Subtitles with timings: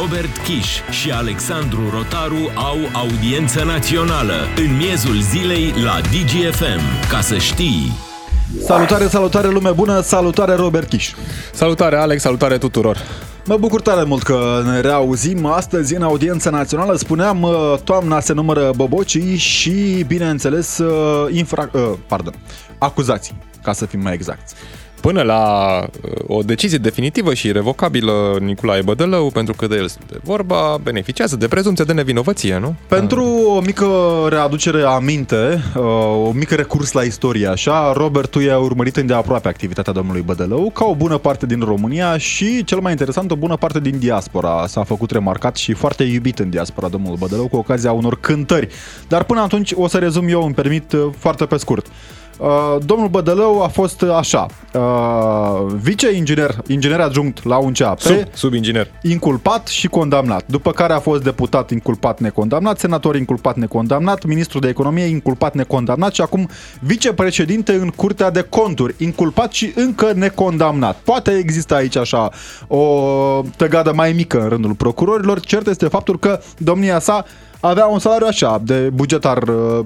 [0.00, 7.08] Robert Kiș și Alexandru Rotaru au audiență națională în miezul zilei la DGFM.
[7.10, 7.92] Ca să știi...
[8.64, 11.12] Salutare, salutare lume bună, salutare Robert Kiș.
[11.52, 12.98] Salutare Alex, salutare tuturor.
[13.44, 16.96] Mă bucur tare mult că ne reauzim astăzi în audiența națională.
[16.96, 21.68] Spuneam, uh, toamna se numără bobocii și, bineînțeles, uh, infra...
[21.72, 22.34] Uh, pardon,
[22.78, 24.54] acuzații, ca să fim mai exacti
[25.00, 30.00] până la uh, o decizie definitivă și revocabilă Nicolae Bădălău, pentru că de el este
[30.22, 32.74] vorba, beneficiază de prezumție de nevinovăție, nu?
[32.88, 33.24] Pentru
[33.56, 33.86] o mică
[34.28, 35.82] readucere a minte, uh,
[36.26, 40.84] o mică recurs la istorie, așa, Robert, tu i-a urmărit îndeaproape activitatea domnului Bădălău, ca
[40.84, 44.66] o bună parte din România și, cel mai interesant, o bună parte din diaspora.
[44.66, 48.68] S-a făcut remarcat și foarte iubit în diaspora domnul Bădălău cu ocazia unor cântări.
[49.08, 51.86] Dar până atunci o să rezum eu, îmi permit, uh, foarte pe scurt.
[52.38, 58.90] Uh, domnul Bădălău a fost așa, uh, vice-inginer, inginer adjunct la UNCAP, sub, sub inginer,
[59.02, 64.68] inculpat și condamnat, după care a fost deputat inculpat necondamnat, senator inculpat necondamnat, ministru de
[64.68, 66.48] economie inculpat necondamnat și acum
[66.80, 70.96] vicepreședinte în Curtea de Conturi, inculpat și încă necondamnat.
[71.04, 72.30] Poate există aici așa
[72.66, 72.84] o
[73.56, 77.24] tăgadă mai mică în rândul procurorilor, cert este faptul că domnia sa
[77.60, 79.84] avea un salariu așa de bugetar uh,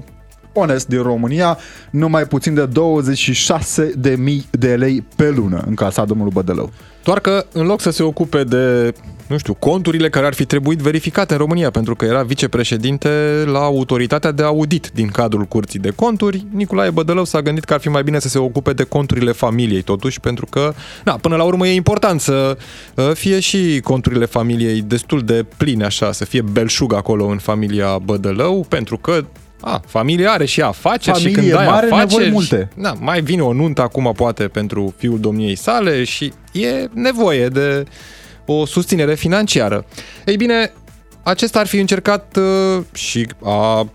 [0.53, 1.59] onest din România,
[1.91, 6.73] numai puțin de 26.000 de lei pe lună în casa domnului Bădălău.
[7.05, 8.95] Doar că în loc să se ocupe de
[9.31, 13.09] nu știu, conturile care ar fi trebuit verificate în România, pentru că era vicepreședinte
[13.47, 16.47] la autoritatea de audit din cadrul Curții de Conturi.
[16.53, 19.83] Nicolae Bădălău s-a gândit că ar fi mai bine să se ocupe de conturile familiei,
[19.83, 20.73] totuși, pentru că,
[21.05, 22.57] na, până la urmă e important să
[22.95, 27.99] uh, fie și conturile familiei destul de pline, așa, să fie belșug acolo în familia
[27.99, 29.25] Bădălău, pentru că
[29.61, 32.69] a, familia are și afaceri Familie și când ai mare, afaceri, multe.
[32.75, 37.85] Na, mai vine o nuntă acum poate pentru fiul domniei sale și e nevoie de
[38.47, 39.85] o susținere financiară.
[40.25, 40.73] Ei bine,
[41.23, 43.89] acesta ar fi încercat uh, și a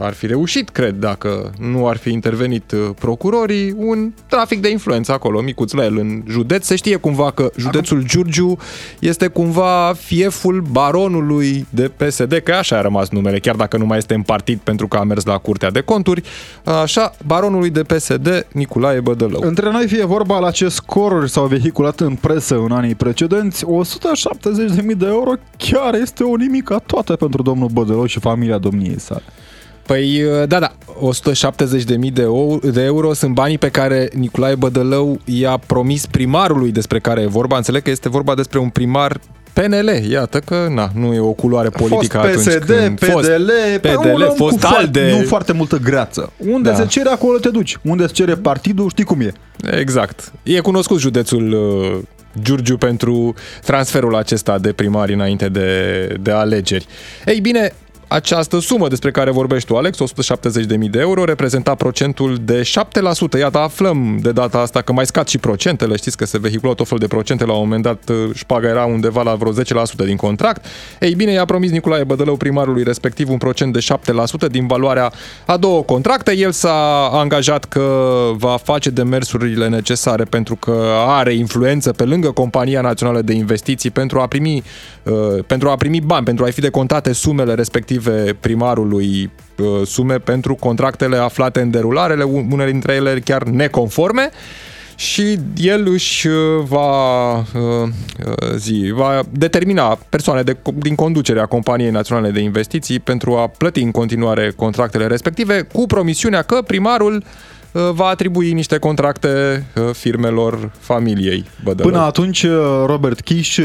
[0.00, 5.12] ar fi reușit, cred, dacă nu ar fi intervenit uh, procurorii, un trafic de influență
[5.12, 6.66] acolo, micuț la el în județ.
[6.66, 8.58] Se știe cumva că județul Giurgiu
[8.98, 13.98] este cumva fieful baronului de PSD, că așa a rămas numele, chiar dacă nu mai
[13.98, 16.22] este în partid pentru că a mers la Curtea de Conturi.
[16.64, 19.40] Așa, baronului de PSD, Nicolae Bădălău.
[19.40, 24.96] Între noi fie vorba la ce scoruri s-au vehiculat în presă în anii precedenți, 170.000
[24.96, 29.22] de euro chiar este o nimică toată pentru domnul Bădălău și familia domniei sale.
[29.88, 30.72] Păi, da, da,
[31.98, 32.26] 170.000 de,
[32.70, 37.56] de euro sunt banii pe care Nicolae Bădălău i-a promis primarului despre care e vorba.
[37.56, 39.20] Înțeleg că este vorba despre un primar
[39.52, 43.50] PNL, iată că na, nu e o culoare politică fost PSD, atunci când fost PDL,
[43.80, 45.16] PDL, fost ALDE.
[45.18, 46.32] Nu foarte multă greață.
[46.36, 46.74] Unde da.
[46.74, 47.78] se cere, acolo te duci.
[47.82, 49.32] Unde se cere partidul, știi cum e.
[49.78, 50.32] Exact.
[50.42, 51.98] E cunoscut județul uh,
[52.42, 53.34] Giurgiu pentru
[53.64, 56.86] transferul acesta de primari înainte de, de alegeri.
[57.24, 57.72] Ei bine,
[58.08, 63.38] această sumă despre care vorbești tu, Alex, 170.000 de euro, reprezenta procentul de 7%.
[63.38, 65.96] Iată, aflăm de data asta că mai scad și procentele.
[65.96, 67.44] Știți că se vehiculau tot fel de procente.
[67.44, 69.56] La un moment dat uh, șpaga era undeva la vreo 10%
[70.04, 70.64] din contract.
[71.00, 73.78] Ei bine, i-a promis Nicolae Bădălău primarului respectiv un procent de
[74.46, 75.12] 7% din valoarea
[75.46, 76.36] a două contracte.
[76.36, 82.80] El s-a angajat că va face demersurile necesare pentru că are influență pe lângă Compania
[82.80, 84.62] Națională de Investiții pentru a primi,
[85.02, 90.18] uh, pentru a primi bani, pentru a fi decontate sumele respective respective primarului uh, sume
[90.18, 94.30] pentru contractele aflate în derulare, unele dintre ele chiar neconforme.
[94.94, 97.44] Și el își uh, va, uh,
[98.56, 103.90] zi, va determina persoane de, din conducerea Companiei Naționale de Investiții pentru a plăti în
[103.90, 111.44] continuare contractele respective cu promisiunea că primarul Uh, va atribui niște contracte uh, firmelor familiei
[111.64, 111.90] Bădălău.
[111.90, 112.52] Până atunci, uh,
[112.86, 113.58] Robert Kiș,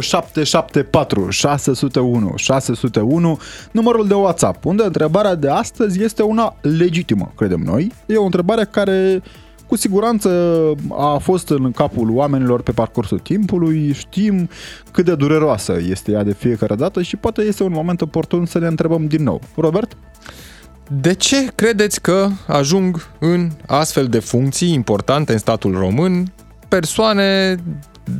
[0.00, 3.38] 0774 601 601,
[3.70, 7.92] numărul de WhatsApp, unde întrebarea de astăzi este una legitimă, credem noi.
[8.06, 9.22] E o întrebare care
[9.66, 10.30] cu siguranță
[10.98, 14.48] a fost în capul oamenilor pe parcursul timpului, știm
[14.90, 18.58] cât de dureroasă este ea de fiecare dată și poate este un moment oportun să
[18.58, 19.40] ne întrebăm din nou.
[19.56, 19.96] Robert?
[20.90, 26.32] De ce credeți că ajung în astfel de funcții importante în statul român
[26.68, 27.56] persoane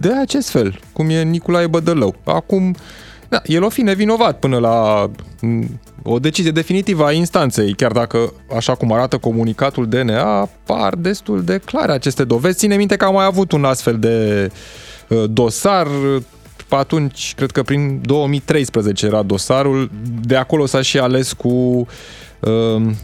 [0.01, 2.15] de acest fel, cum e Nicolae Bădălău?
[2.25, 2.75] Acum,
[3.29, 5.11] da, el o fi nevinovat până la
[6.03, 11.61] o decizie definitivă a instanței, chiar dacă, așa cum arată comunicatul DNA, par destul de
[11.65, 12.57] clare aceste dovezi.
[12.57, 14.51] Ține minte că am mai avut un astfel de
[15.09, 15.87] uh, dosar,
[16.69, 19.91] atunci, cred că prin 2013 era dosarul,
[20.21, 22.26] de acolo s-a și ales cu uh, Ehm,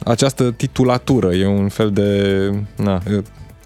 [0.04, 1.32] această titulatură.
[1.34, 2.50] E un fel de...
[2.76, 3.02] Na,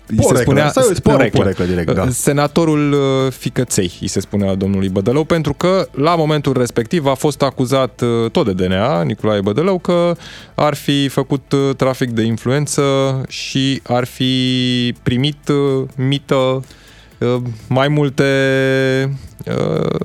[0.09, 1.43] îi se Poreclă, spunea sau îți spuneau poreclă.
[1.43, 2.09] poreclă direct, da.
[2.09, 7.43] senatorul uh, Ficăței, îi se spunea domnului Bădălău, pentru că la momentul respectiv a fost
[7.43, 10.17] acuzat uh, tot de DNA, Nicolae Bădălău, că
[10.55, 12.83] ar fi făcut uh, trafic de influență
[13.29, 16.65] și ar fi primit uh, mită
[17.19, 17.37] uh,
[17.69, 18.25] mai multe
[19.47, 20.01] uh,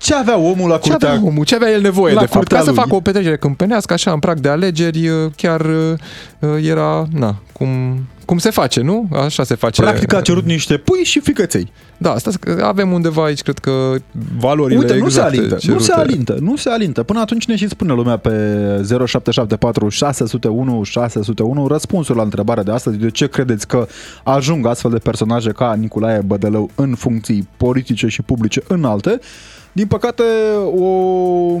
[0.00, 1.10] Ce avea omul la ce curtea?
[1.10, 2.78] avea omul, ce avea el nevoie la de fapt, curtea ca să lui.
[2.78, 7.68] facă o petrecere câmpenească, așa, în prag de alegeri, uh, chiar uh, era, na, cum,
[8.24, 9.08] cum se face, nu?
[9.12, 9.82] Așa se face.
[9.82, 11.72] Practic a cerut niște pui și ficăței.
[11.98, 12.30] Da, asta
[12.62, 13.94] avem undeva aici, cred că
[14.38, 15.82] valorile Uite, nu se exacte alintă, nu cerute.
[15.82, 17.02] se alintă, nu se alintă.
[17.02, 18.30] Până atunci ne și spune lumea pe
[19.06, 22.96] 0774 601 601 răspunsul la întrebarea de astăzi.
[22.96, 23.86] De ce credeți că
[24.22, 29.20] ajung astfel de personaje ca Nicolae Bădălău în funcții politice și publice înalte?
[29.72, 30.22] Din păcate,
[30.76, 31.56] o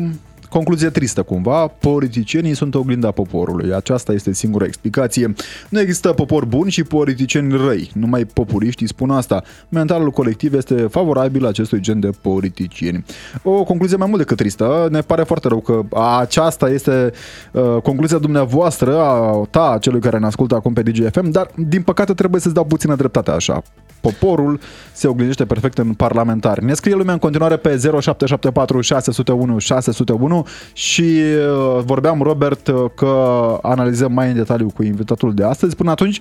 [0.50, 3.74] concluzie tristă cumva, politicienii sunt oglinda poporului.
[3.74, 5.34] Aceasta este singura explicație.
[5.68, 7.90] Nu există popor bun și politicieni răi.
[7.94, 9.42] Numai populiștii spun asta.
[9.68, 13.04] Mentalul colectiv este favorabil acestui gen de politicieni.
[13.42, 14.88] O concluzie mai mult decât tristă.
[14.90, 15.82] Ne pare foarte rău că
[16.20, 17.12] aceasta este
[17.52, 21.82] uh, concluzia dumneavoastră, a ta, a celui care ne ascultă acum pe DGFM, dar din
[21.82, 23.62] păcate trebuie să-ți dau puțină dreptate așa.
[24.00, 24.60] Poporul
[24.92, 26.64] se oglindește perfect în parlamentari.
[26.64, 30.39] Ne scrie lumea în continuare pe 0774 601 601
[30.72, 35.76] și uh, vorbeam, Robert, uh, că analizăm mai în detaliu cu invitatul de astăzi.
[35.76, 36.20] Până atunci,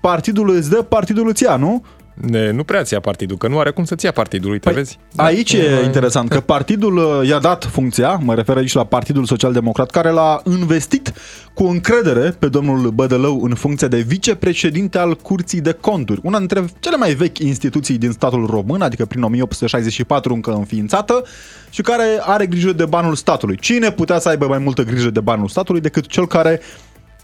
[0.00, 1.84] partidul îți dă, partidul îți ia, nu?
[2.14, 4.74] Ne, nu prea ți ia partidul, că nu are cum să-ți ia partidul, uite, Păi,
[4.74, 4.98] vezi?
[5.16, 5.62] Aici Da.
[5.62, 9.90] e interesant că partidul uh, i-a dat funcția, mă refer aici la Partidul Social Democrat,
[9.90, 11.12] care l-a investit
[11.54, 16.64] cu încredere pe domnul Bădălău în funcția de vicepreședinte al Curții de Conturi, una dintre
[16.80, 21.24] cele mai vechi instituții din statul român, adică prin 1864 încă înființată
[21.70, 23.56] și care are grijă de banul statului.
[23.56, 26.60] Cine putea să aibă mai multă grijă de banul statului decât cel care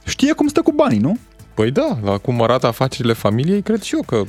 [0.05, 1.19] știe cum stă cu banii, nu?
[1.55, 4.23] Păi da, la cum arată afacerile familiei, cred și eu că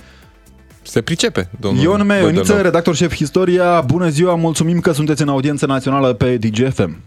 [0.89, 2.61] se pricepe, domnul Ion Meioniță, Bădălău.
[2.61, 6.97] redactor șef Historia, bună ziua, mulțumim că sunteți în audiență națională pe DGFM.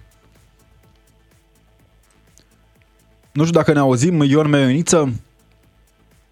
[3.32, 5.12] Nu știu dacă ne auzim, Ion Meioniță.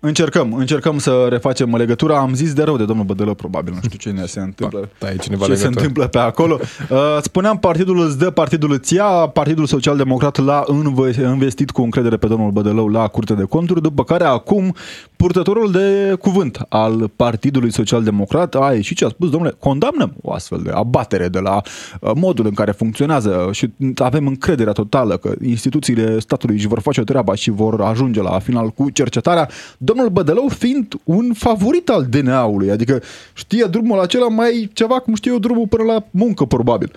[0.03, 2.19] Încercăm, încercăm să refacem legătura.
[2.19, 4.89] Am zis de rău de domnul Bădălău, probabil, nu știu ce ne se întâmplă.
[4.99, 5.81] Da, e cineva ce se legătură.
[5.81, 6.59] întâmplă pe acolo.
[6.91, 11.83] Uh, spuneam, partidul îți dă, partidul îți ia, Partidul Social Democrat l-a învă- investit cu
[11.83, 14.75] încredere pe domnul Bădălău la Curte de Conturi, după care acum
[15.17, 20.33] purtătorul de cuvânt al Partidului Social Democrat a ieșit și a spus, domnule, condamnăm o
[20.33, 21.61] astfel de abatere de la
[22.01, 27.01] uh, modul în care funcționează și avem încrederea totală că instituțiile statului își vor face
[27.01, 29.49] treaba și vor ajunge la final cu cercetarea.
[29.93, 33.03] Domnul Bădălău fiind un favorit al DNA-ului, adică
[33.33, 36.93] știe drumul acela mai ceva cum știu eu drumul până la muncă, probabil.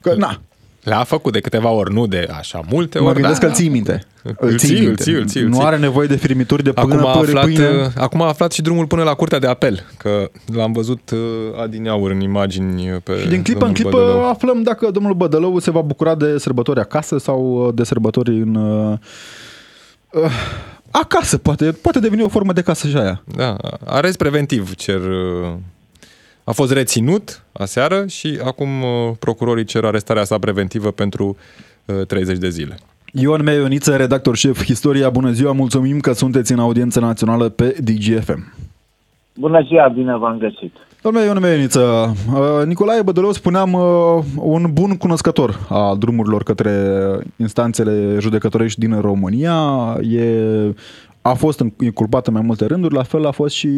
[0.00, 0.40] Că, na,
[0.82, 3.14] Le-a făcut de câteva ori, nu de așa multe mă ori.
[3.14, 4.02] gândesc da, că îl ții minte.
[4.38, 5.64] Îl ții, îl ții, îl ții, îl Nu ții.
[5.64, 7.68] are nevoie de firmituri de până Acum a, aflat, pâine.
[7.68, 11.18] uh, acum a aflat și drumul până la Curtea de Apel, că l-am văzut uh,
[11.62, 14.28] adineauri în imagini uh, pe Și din clipă în domnul clipă Bădălău.
[14.28, 18.54] aflăm dacă domnul Bădălău se va bucura de sărbători acasă sau uh, de sărbători în...
[18.54, 18.98] Uh,
[20.10, 20.30] uh,
[20.92, 23.22] acasă, poate, poate deveni o formă de casă și aia.
[23.36, 23.56] Da,
[23.86, 25.00] arest preventiv cer...
[25.00, 25.52] uh,
[26.44, 31.36] A fost reținut aseară și acum uh, procurorii cer arestarea sa preventivă pentru
[31.84, 32.74] uh, 30 de zile.
[33.12, 38.52] Ion Meioniță, redactor șef Historia, bună ziua, mulțumim că sunteți în audiență națională pe DGFM.
[39.34, 40.74] Bună ziua, bine v-am găsit.
[41.02, 46.72] Domnule Ion Meioniță, uh, Nicolae Bădălău spuneam uh, un bun cunoscător a drumurilor către
[47.36, 49.54] instanțele judecătorești din România.
[50.00, 50.74] E,
[51.22, 53.68] a fost inculpat în mai multe rânduri, la fel a fost și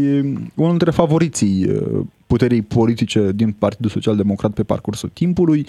[0.54, 5.66] unul dintre favoriții uh, puterii politice din Partidul Social Democrat pe parcursul timpului.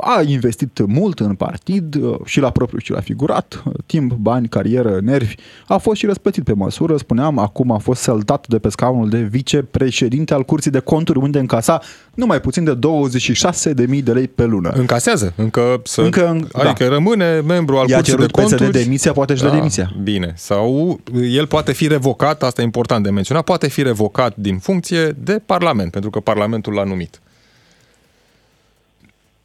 [0.00, 4.48] A investit mult în partid uh, și la propriu și la figurat, uh, timp, bani,
[4.48, 5.34] carieră, nervi.
[5.66, 9.18] A fost și răsplătit pe măsură, spuneam, acum a fost săltat de pe scaunul de
[9.18, 11.80] vicepreședinte al Curții de Conturi, unde încasa
[12.14, 14.70] numai puțin de 26.000 de lei pe lună.
[14.74, 16.00] Încasează, încă să...
[16.00, 16.88] Încă în- adică da.
[16.90, 18.72] rămâne membru al I-a Curții de cerut PSD Conturi.
[18.72, 19.92] Da, demisia, poate își dă demisia.
[20.02, 20.32] Bine.
[20.36, 21.00] Sau
[21.32, 25.42] el poate fi revocat, asta e important de menționat, poate fi revocat din funcție de
[25.46, 27.20] Parlament, pentru că Parlamentul l-a numit.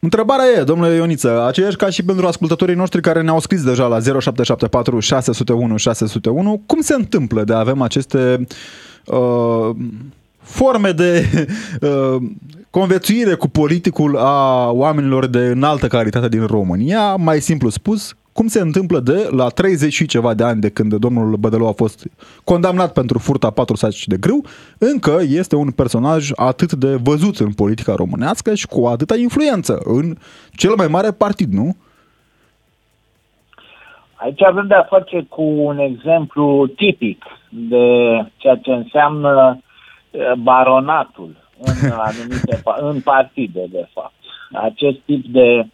[0.03, 3.99] Întrebarea e, domnule Ioniță, aceeași ca și pentru ascultătorii noștri care ne-au scris deja la
[3.99, 8.45] 0774 601 601, cum se întâmplă de a avem aceste
[9.05, 9.69] uh,
[10.41, 11.25] forme de
[11.81, 12.15] uh,
[12.69, 18.59] conviețuire cu politicul a oamenilor de înaltă calitate din România, mai simplu spus, cum se
[18.59, 22.07] întâmplă de la 30 și ceva de ani de când domnul Bădălău a fost
[22.43, 24.45] condamnat pentru furta patru saci de grâu,
[24.77, 30.15] încă este un personaj atât de văzut în politica românească și cu atâta influență în
[30.51, 31.75] cel mai mare partid, nu?
[34.15, 37.85] Aici avem de-a face cu un exemplu tipic de
[38.37, 39.61] ceea ce înseamnă
[40.11, 44.13] uh, baronatul în anumite în partide, de fapt.
[44.51, 45.65] Acest tip de uh,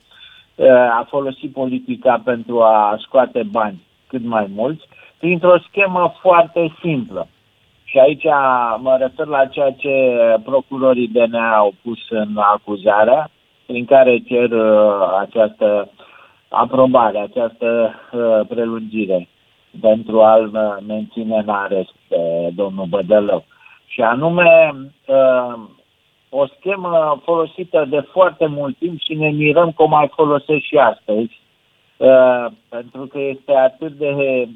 [0.92, 4.88] a folosi politica pentru a scoate bani cât mai mulți,
[5.20, 7.28] printr-o schemă foarte simplă.
[7.84, 8.26] Și aici
[8.78, 9.92] mă refer la ceea ce
[10.44, 13.30] procurorii DNA au pus în acuzarea,
[13.66, 15.90] prin care cer uh, această
[16.50, 19.28] aprobare, această uh, prelungire
[19.82, 23.46] pentru a-l uh, menține în arest pe domnul Bădălău.
[23.86, 24.74] Și anume
[25.06, 25.54] uh,
[26.30, 31.40] o schemă folosită de foarte mult timp și ne mirăm cum mai folosesc și astăzi,
[31.98, 34.48] uh, pentru că este atât de,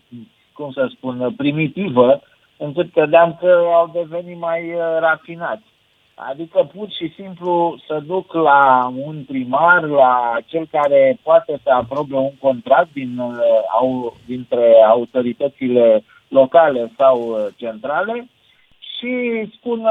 [0.53, 2.21] cum să spun, primitivă,
[2.57, 5.71] încât credeam că au devenit mai uh, rafinați.
[6.15, 12.15] Adică pur și simplu să duc la un primar, la cel care poate să aprobe
[12.15, 13.35] un contract din, uh,
[13.79, 18.27] au, dintre autoritățile locale sau uh, centrale
[19.03, 19.85] și spun,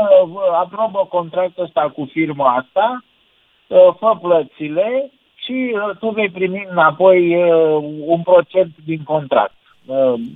[0.62, 3.04] aprobă contractul ăsta cu firma asta,
[3.99, 7.35] fă plățile și tu vei primi înapoi
[8.07, 9.54] un procent din contract.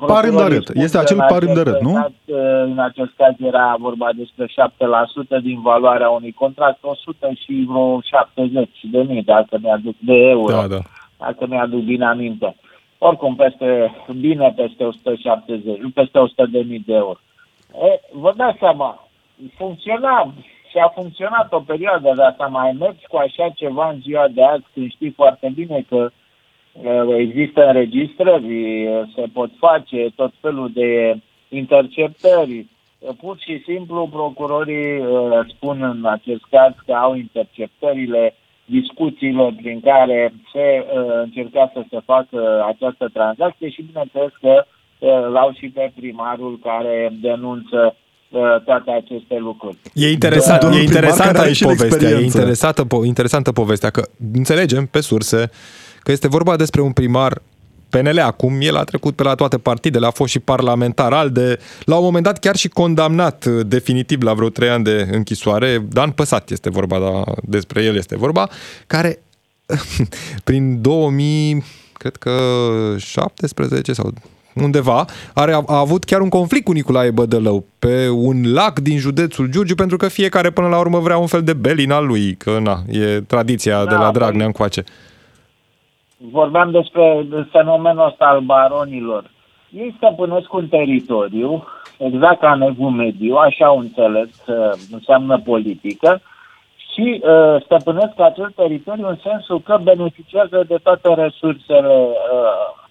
[0.06, 0.70] Parândărât.
[0.74, 1.92] Este acel parândărât, nu?
[1.94, 4.46] Uh, în acest caz era vorba despre
[5.38, 10.52] 7% din valoarea unui contract, 100 și vreo 70 de mii, dacă mi-aduc de euro,
[10.52, 10.78] da, da.
[11.18, 12.56] dacă mi-aduc bine aminte.
[12.98, 17.18] Oricum, peste, bine peste 170, peste 100 de mii de euro.
[17.82, 19.08] E, vă dați seama,
[19.56, 20.32] funcționa
[20.70, 24.44] și a funcționat o perioadă, dar să mai mergi cu așa ceva în ziua de
[24.44, 26.10] azi, când știi foarte bine că uh,
[26.82, 31.16] Uh, există înregistrări, uh, se pot face tot felul de
[31.48, 32.66] interceptări.
[32.98, 35.04] Uh, pur și simplu, procurorii
[35.48, 40.86] spun în acest caz că au interceptările discuțiile prin care se
[41.22, 44.64] încerca să se facă această tranzacție și bineînțeles că
[45.32, 47.96] l-au și pe primarul care denunță
[48.64, 49.76] toate aceste lucruri.
[49.94, 55.00] E interesant, da, e interesant aici povestea, e interesantă, po- interesantă povestea, că înțelegem pe
[55.00, 55.50] surse
[56.00, 57.42] că este vorba despre un primar
[57.88, 61.58] PNL acum, el a trecut pe la toate partidele, a fost și parlamentar al de,
[61.84, 65.78] la un moment dat chiar și condamnat uh, definitiv la vreo trei ani de închisoare,
[65.88, 68.48] Dan Păsat este vorba, da, despre el este vorba,
[68.86, 69.18] care
[70.44, 72.30] prin 2000, cred că
[72.98, 74.12] 17 sau
[74.62, 78.98] undeva, are, a, a avut chiar un conflict cu Nicolae Bădălău pe un lac din
[78.98, 82.34] județul Giurgiu, pentru că fiecare până la urmă vrea un fel de belin al lui,
[82.34, 84.82] că na, e tradiția da, de la Dragnea încoace.
[84.82, 89.30] Păi vorbeam despre fenomenul ăsta al baronilor.
[89.70, 91.64] Ei stăpânesc un teritoriu,
[91.98, 96.20] exact ca în mediu, așa au înțeles că înseamnă politică,
[96.96, 101.96] și uh, stăpânesc acel teritoriu în sensul că beneficiază de toate resursele
[102.32, 102.85] uh,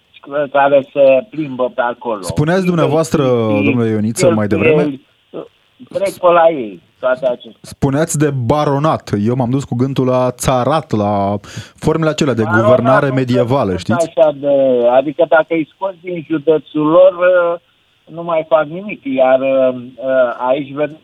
[0.52, 2.22] care se plimbă pe acolo.
[2.22, 3.22] Spuneați dumneavoastră,
[3.64, 5.00] domnule Ioniță, mai devreme?
[5.88, 7.60] Trec pe la ei toate acestea.
[7.60, 9.10] Spuneați de baronat.
[9.26, 11.36] Eu m-am dus cu gândul la țarat, la
[11.74, 14.08] formele acelea de baronat guvernare medievală, știți?
[14.08, 17.60] Așa de, adică dacă îi scoți din județul lor, uh,
[18.14, 19.00] nu mai fac nimic.
[19.04, 19.74] Iar uh,
[20.48, 21.00] aici vedem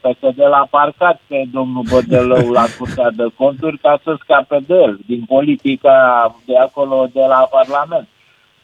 [0.00, 4.98] PSD l-a parcat pe domnul Bădelău la Curtea de Conturi ca să scape de el,
[5.06, 8.08] din politica de acolo, de la Parlament.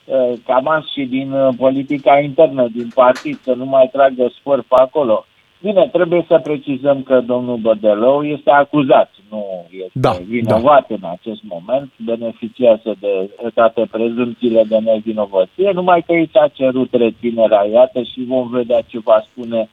[0.05, 5.25] Uh, cam și din politica internă, din partid, să nu mai tragă sfăr pe acolo.
[5.65, 10.95] Bine, trebuie să precizăm că domnul Bădelău este acuzat, nu este da, vinovat da.
[10.95, 17.65] în acest moment, beneficiază de toate prezumțiile de nevinovăție, numai că i s-a cerut reținerea,
[17.73, 19.69] iată, și vom vedea ce va spune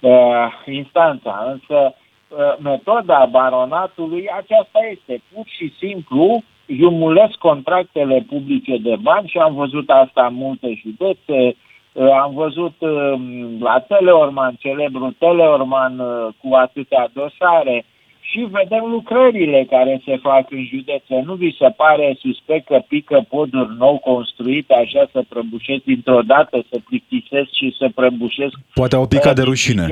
[0.00, 1.44] uh, instanța.
[1.52, 6.42] Însă uh, metoda baronatului aceasta este pur și simplu
[6.76, 11.56] jumulesc contractele publice de bani și am văzut asta în multe județe,
[11.92, 13.20] Uh, am văzut uh,
[13.60, 17.84] la Teleorman, celebru Teleorman uh, cu atâtea dosare
[18.30, 21.14] și vedem lucrările care se fac în județe.
[21.24, 26.64] Nu vi se pare suspect că pică poduri nou construite așa să prăbușesc dintr-o dată,
[26.70, 28.54] să plictisesc și să prăbușesc?
[28.74, 29.86] Poate au picat de rușine.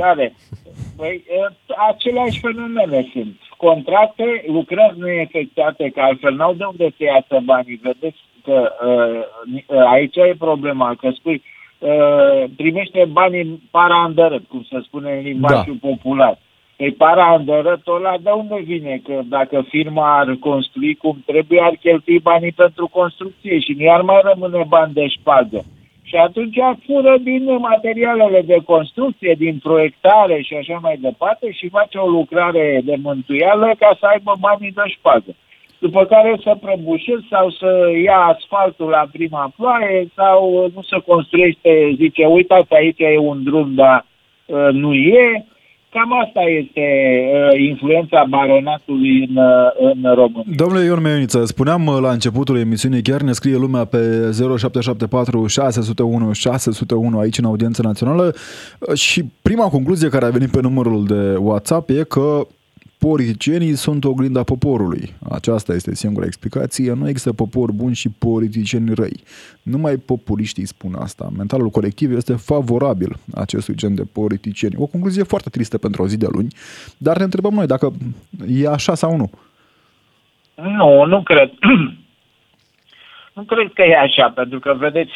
[0.97, 1.25] Păi,
[1.91, 3.37] aceleași fenomene sunt.
[3.57, 7.81] Contracte, lucrări neefectuate, că altfel n-au de unde să iasă banii.
[7.83, 11.43] Vedeți că uh, aici e problema, că spui,
[11.81, 14.13] Uh, primește banii para
[14.49, 15.89] cum se spune în limbajul da.
[15.89, 16.39] popular.
[16.81, 17.43] Păi para
[17.87, 19.01] ăla de unde vine?
[19.05, 24.03] Că dacă firma ar construi cum trebuie, ar cheltui banii pentru construcție și nu ar
[24.03, 25.65] mai rămâne bani de șpagă.
[26.03, 31.99] Și atunci fură din materialele de construcție, din proiectare și așa mai departe și face
[31.99, 35.35] o lucrare de mântuială ca să aibă banii de șpagă.
[35.79, 41.93] după care să prăbușesc sau să ia asfaltul la prima ploaie sau nu să construiește,
[41.97, 44.07] zice, uitați, aici e un drum, dar
[44.47, 45.45] uh, nu e.
[45.93, 46.87] Cam asta este
[47.35, 50.55] uh, influența baronatului în, uh, în România.
[50.57, 56.33] Domnule Ion Meioniță, spuneam uh, la începutul emisiunii, chiar ne scrie lumea pe 0774 601
[56.33, 58.35] 601 aici în audiență națională
[58.79, 62.47] uh, și prima concluzie care a venit pe numărul de WhatsApp e că
[63.07, 65.03] politicienii sunt oglinda poporului.
[65.31, 66.93] Aceasta este singura explicație.
[66.93, 69.23] Nu există popor bun și politicieni răi.
[69.63, 71.29] Numai populiștii spun asta.
[71.37, 74.75] Mentalul colectiv este favorabil acestui gen de politicieni.
[74.79, 76.49] O concluzie foarte tristă pentru o zi de luni,
[76.99, 77.93] dar ne întrebăm noi dacă
[78.49, 79.31] e așa sau nu.
[80.55, 81.51] Nu, nu cred.
[83.37, 85.13] nu cred că e așa, pentru că, vedeți,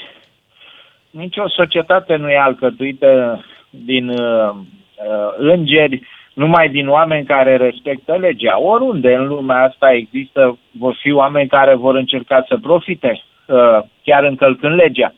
[1.11, 6.03] nicio societate nu e alcătuită din uh, uh, îngeri,
[6.35, 8.61] numai din oameni care respectă legea.
[8.61, 14.25] Oriunde în lumea asta există, vor fi oameni care vor încerca să profite, uh, chiar
[14.25, 15.15] încălcând legea.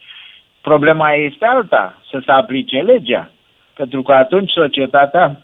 [0.61, 3.31] Problema este alta, să se aplice legea.
[3.75, 5.43] Pentru că atunci societatea,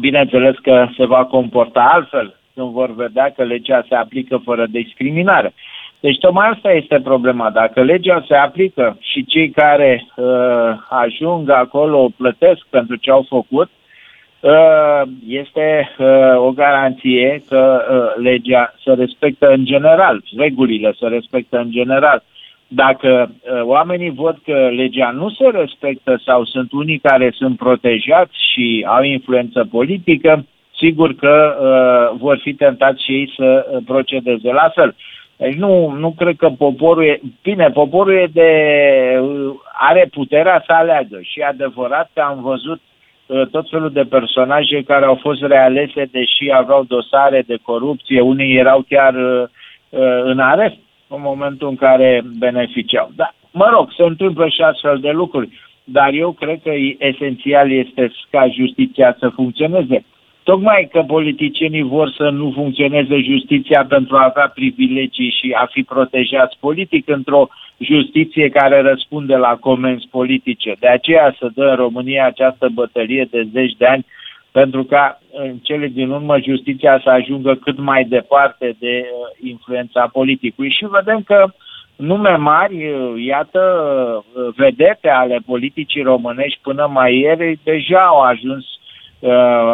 [0.00, 5.54] bineînțeles că se va comporta altfel, când vor vedea că legea se aplică fără discriminare.
[6.00, 7.50] Deci tocmai asta este problema.
[7.50, 10.24] Dacă legea se aplică și cei care uh,
[10.88, 13.83] ajung acolo plătesc pentru ce au făcut, uh,
[15.26, 21.70] este uh, o garanție că uh, legea se respectă în general, regulile se respectă în
[21.70, 22.22] general.
[22.68, 28.34] Dacă uh, oamenii văd că legea nu se respectă sau sunt unii care sunt protejați
[28.52, 30.44] și au influență politică,
[30.76, 34.94] sigur că uh, vor fi tentați și ei să uh, procedeze la fel.
[35.36, 37.20] Deci nu, nu cred că poporul e...
[37.42, 38.50] Bine, poporul e de,
[39.20, 42.93] uh, are puterea să aleagă și e adevărat că am văzut uh,
[43.50, 48.84] tot felul de personaje care au fost realese deși aveau dosare de corupție, unii erau
[48.88, 49.42] chiar uh,
[49.88, 50.76] uh în arest
[51.08, 53.10] în momentul în care beneficiau.
[53.16, 55.48] Da, mă rog, se întâmplă și astfel de lucruri,
[55.84, 60.04] dar eu cred că esențial este ca justiția să funcționeze.
[60.44, 65.82] Tocmai că politicienii vor să nu funcționeze justiția pentru a avea privilegii și a fi
[65.82, 67.48] protejați politic într-o
[67.78, 70.76] justiție care răspunde la comenzi politice.
[70.78, 74.06] De aceea să dă în România această bătălie de zeci de ani
[74.50, 80.08] pentru ca în cele din urmă justiția să ajungă cât mai departe de uh, influența
[80.12, 80.70] politicului.
[80.70, 81.44] Și vedem că
[81.96, 83.60] nume mari, uh, iată,
[84.34, 88.83] uh, vedete ale politicii românești până mai ieri, deja au ajuns Uh,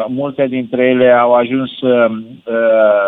[0.09, 2.07] multe dintre ele au ajuns uh,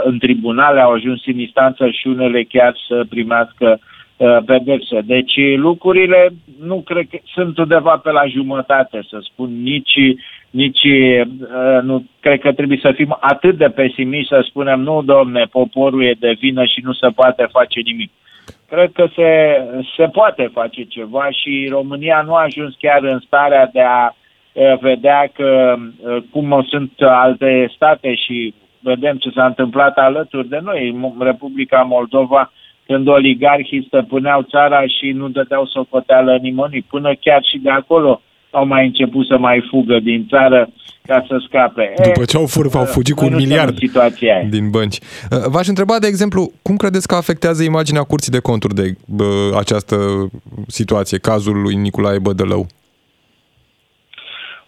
[0.04, 3.78] în tribunale, au ajuns în instanță și unele chiar să primească
[4.16, 5.00] uh, pedepse.
[5.00, 6.28] Deci lucrurile
[6.60, 9.98] nu cred că sunt undeva pe la jumătate, să spun, nici,
[10.50, 15.44] nici uh, nu cred că trebuie să fim atât de pesimiști să spunem nu, domne,
[15.50, 18.10] poporul e de vină și nu se poate face nimic.
[18.68, 19.62] Cred că se,
[19.96, 24.14] se poate face ceva și România nu a ajuns chiar în starea de a
[24.80, 25.74] vedea că
[26.30, 32.52] cum sunt alte state și vedem ce s-a întâmplat alături de noi, Republica Moldova,
[32.86, 38.66] când oligarhii stăpâneau țara și nu dădeau socoteală nimănui, până chiar și de acolo au
[38.66, 40.68] mai început să mai fugă din țară
[41.06, 41.94] ca să scape.
[42.04, 44.98] După ce au, fur, au fugit cu un miliard situația din bănci.
[45.46, 49.96] V-aș întreba, de exemplu, cum credeți că afectează imaginea Curții de Conturi de bă, această
[50.66, 52.66] situație, cazul lui Nicolae Bădălău?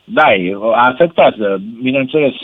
[0.05, 0.27] Da,
[0.75, 1.61] afectează.
[1.83, 2.35] Bineînțeles,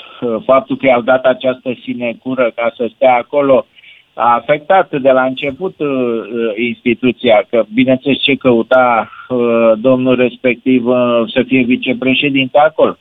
[0.44, 3.66] faptul că i-au dat această sinecură ca să stea acolo
[4.14, 10.86] a afectat de la început uh, uh, instituția, că bineînțeles ce căuta uh, domnul respectiv
[10.86, 12.96] uh, să fie vicepreședinte acolo.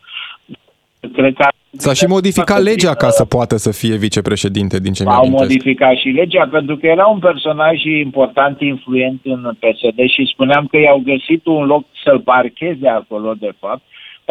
[1.13, 5.09] Cred că S-a și modificat legea ca să poată să fie vicepreședinte din ce mi
[5.09, 10.65] Au modificat și legea pentru că era un personaj important, influent în PSD și spuneam
[10.65, 13.81] că i-au găsit un loc să-l parcheze acolo, de fapt,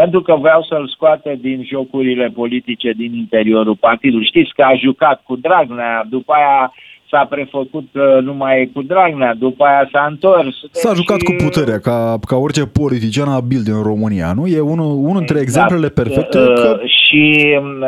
[0.01, 4.31] pentru că vreau să-l scoate din jocurile politice din interiorul partidului.
[4.33, 6.73] Știți că a jucat cu Dragnea, după aia
[7.11, 10.57] s-a prefăcut că nu mai e cu Dragnea, după aia s-a întors.
[10.71, 14.47] S-a jucat cu puterea, ca, ca orice politician abil din România, nu?
[14.47, 15.71] E unul, unul dintre exact.
[15.71, 16.39] exemplele perfecte.
[16.39, 16.81] Uh, că...
[17.05, 17.25] Și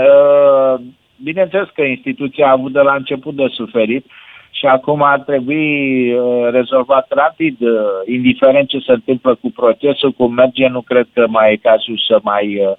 [0.06, 0.80] uh,
[1.22, 4.04] bineînțeles că instituția a avut de la început de suferit
[4.50, 5.66] și acum ar trebui
[6.12, 7.70] uh, rezolvat rapid, uh,
[8.06, 12.18] indiferent ce se întâmplă cu procesul, cum merge, nu cred că mai e cazul să
[12.22, 12.76] mai, uh,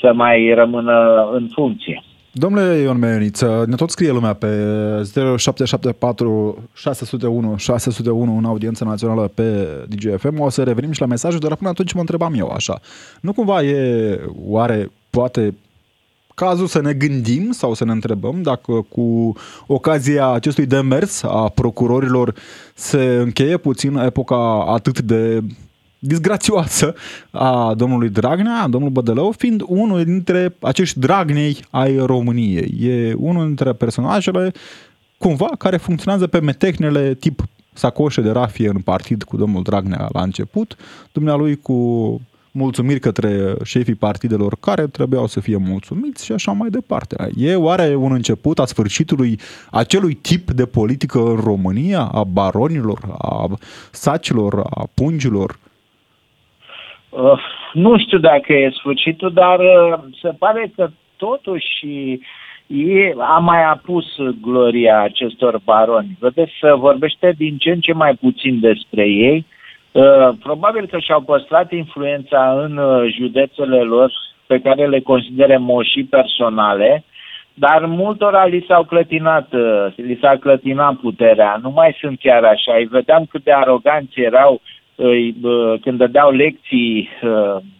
[0.00, 2.02] să mai rămână în funcție.
[2.38, 4.46] Domnule Ion Meioniță, ne tot scrie lumea pe
[5.36, 10.40] 0774 601 601 în audiență națională pe DGFM.
[10.40, 12.80] O să revenim și la mesajul, dar până atunci mă întrebam eu așa.
[13.20, 15.54] Nu cumva e, oare, poate
[16.36, 19.32] cazul să ne gândim sau să ne întrebăm dacă cu
[19.66, 22.34] ocazia acestui demers a procurorilor
[22.74, 25.42] se încheie puțin epoca atât de
[25.98, 26.94] disgrațioasă
[27.30, 32.88] a domnului Dragnea, a domnului Bădălău, fiind unul dintre acești Dragnei ai României.
[32.88, 34.52] E unul dintre personajele
[35.18, 40.22] cumva care funcționează pe metehnele tip sacoșe de rafie în partid cu domnul Dragnea la
[40.22, 40.76] început,
[41.12, 42.20] dumnealui cu
[42.56, 43.28] mulțumiri către
[43.64, 47.16] șefii partidelor care trebuiau să fie mulțumiți și așa mai departe.
[47.36, 49.38] E oare un început a sfârșitului
[49.70, 53.46] acelui tip de politică în România, a baronilor, a
[53.90, 55.58] sacilor, a pungilor?
[57.10, 57.40] Uh,
[57.72, 61.86] nu știu dacă e sfârșitul, dar uh, se pare că totuși
[62.66, 64.04] e, a mai apus
[64.40, 66.16] gloria acestor baroni.
[66.18, 69.46] Vedeți, se vorbește din ce în ce mai puțin despre ei.
[69.96, 74.12] Uh, probabil că și-au păstrat influența în uh, județele lor
[74.46, 77.04] pe care le consideră moșii personale,
[77.54, 81.58] dar multora li s-au clătinat, uh, li s-a clătinat puterea.
[81.62, 82.74] Nu mai sunt chiar așa.
[82.76, 84.60] Îi vedeam cât de aroganți erau
[85.80, 87.08] când dădeau lecții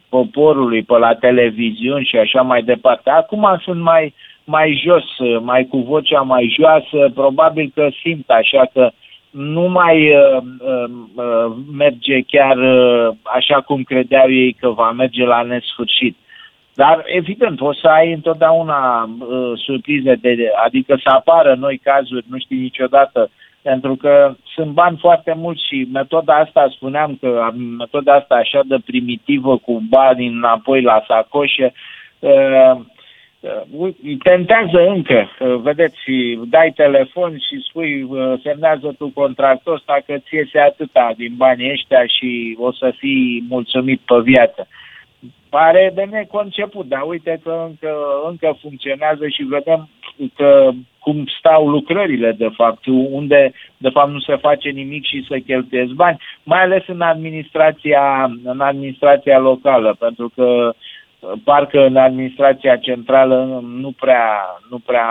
[0.09, 3.11] poporului pe la televiziuni și așa mai departe.
[3.11, 5.05] Acum sunt mai, mai jos,
[5.40, 8.90] mai cu vocea mai joasă, probabil că simt așa că
[9.37, 15.25] nu mai uh, uh, uh, merge chiar uh, așa cum credeau ei că va merge
[15.25, 16.16] la nesfârșit.
[16.75, 22.38] Dar, evident, o să ai întotdeauna uh, surprize, de, adică să apară noi cazuri, nu
[22.38, 23.31] știi niciodată,
[23.62, 28.77] pentru că sunt bani foarte mulți și metoda asta, spuneam că metoda asta așa de
[28.85, 32.81] primitivă cu bani înapoi la sacoșe, uh, Uh,
[34.22, 35.98] tentează încă, uh, vedeți,
[36.48, 41.70] dai telefon și spui, uh, semnează tu contractul ăsta că ți iese atâta din banii
[41.70, 44.68] ăștia și o să fii mulțumit pe viață.
[45.48, 47.94] Pare de neconceput, dar uite că încă,
[48.28, 49.88] încă funcționează și vedem
[50.35, 55.38] că cum stau lucrările, de fapt, unde, de fapt, nu se face nimic și să
[55.38, 60.74] cheltuiesc bani, mai ales în administrația, în administrația locală, pentru că uh,
[61.44, 65.07] parcă în administrația centrală nu prea, nu prea,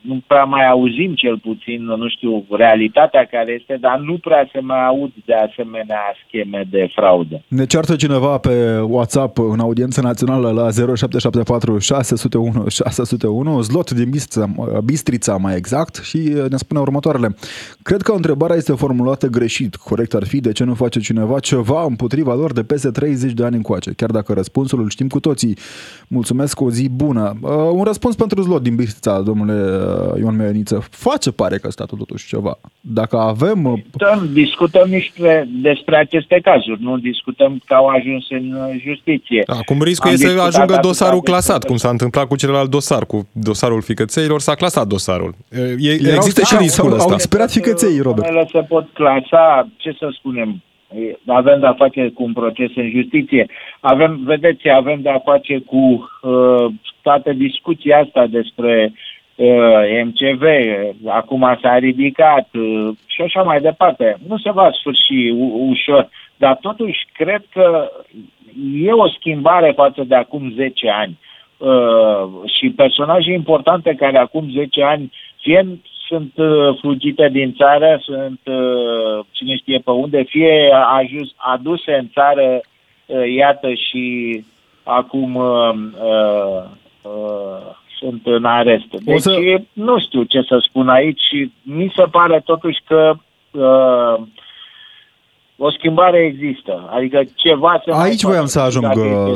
[0.00, 4.60] nu prea mai auzim cel puțin, nu știu, realitatea care este, dar nu prea se
[4.60, 7.42] mai aud de asemenea scheme de fraudă.
[7.48, 14.46] Ne ceartă cineva pe WhatsApp în audiență națională la 0774 601 601, zlot din Bistrița,
[14.84, 16.18] Bistrița mai exact, și
[16.50, 17.34] ne spune următoarele.
[17.82, 19.76] Cred că întrebarea este formulată greșit.
[19.76, 23.44] Corect ar fi de ce nu face cineva ceva împotriva lor de peste 30 de
[23.44, 25.56] ani încoace, chiar dacă răspunsul îl știm cu toții.
[26.08, 27.38] Mulțumesc, o zi bună.
[27.42, 30.86] Uh, un răspuns pentru zlot din Bistrița, domnule uh, Ion Meioniță.
[30.90, 32.58] Face pare că statul totuși ceva.
[32.80, 33.64] Dacă avem...
[33.64, 39.42] Uh, discutăm, discutăm niște despre aceste cazuri, nu discutăm că au ajuns în uh, justiție.
[39.46, 43.28] Acum riscul Am e să ajungă dosarul clasat, cum s-a întâmplat cu celălalt dosar, cu
[43.32, 45.34] dosarul ficățeilor, s-a clasat dosarul.
[45.78, 47.08] E, există și riscul ăsta.
[47.08, 48.48] Au expirat ficăței, Robert.
[48.52, 50.62] se pot clasa, ce să spunem,
[51.26, 53.46] avem de-a face cu un proces în justiție.
[53.80, 56.72] Avem, vedeți, avem de-a face cu uh,
[57.02, 59.09] toată discuția asta despre uh,
[60.04, 60.42] MCV,
[61.06, 64.16] acum s-a ridicat uh, și așa mai departe.
[64.28, 67.90] Nu se va sfârși u- ușor, dar totuși cred că
[68.74, 71.18] e o schimbare față de acum 10 ani.
[71.56, 78.40] Uh, și personaje importante care acum 10 ani fie sunt uh, fugite din țară, sunt
[78.44, 82.60] uh, cine știe pe unde, fie ajuns, aduse în țară,
[83.06, 84.44] uh, iată și
[84.82, 86.62] acum uh, uh,
[87.02, 88.86] uh, sunt în arest.
[88.90, 89.60] Deci să...
[89.72, 91.48] nu știu ce să spun aici.
[91.62, 93.12] Mi se pare totuși că
[93.50, 94.26] uh,
[95.56, 96.90] o schimbare există.
[96.94, 98.86] Adică ceva se Aici voiam să ajung,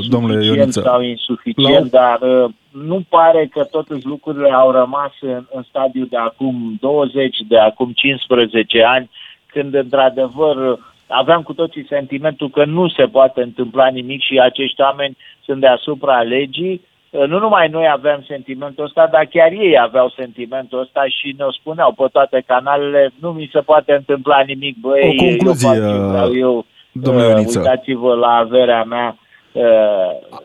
[0.08, 0.80] domnule Ioniță.
[0.80, 1.98] Sau insuficient, La...
[2.00, 7.36] dar uh, nu pare că totuși lucrurile au rămas în, în stadiu de acum 20,
[7.48, 9.10] de acum 15 ani,
[9.46, 15.16] când într-adevăr aveam cu toții sentimentul că nu se poate întâmpla nimic și acești oameni
[15.44, 16.93] sunt deasupra legii Uh,
[17.26, 21.92] nu numai noi aveam sentimentul ăsta, dar chiar ei aveau sentimentul ăsta și ne-o spuneau
[21.92, 26.66] pe toate canalele, nu mi se poate întâmpla nimic, băi, o concluzie, eu, eu.
[27.04, 29.23] uh, uitați-vă la averea mea, Uh,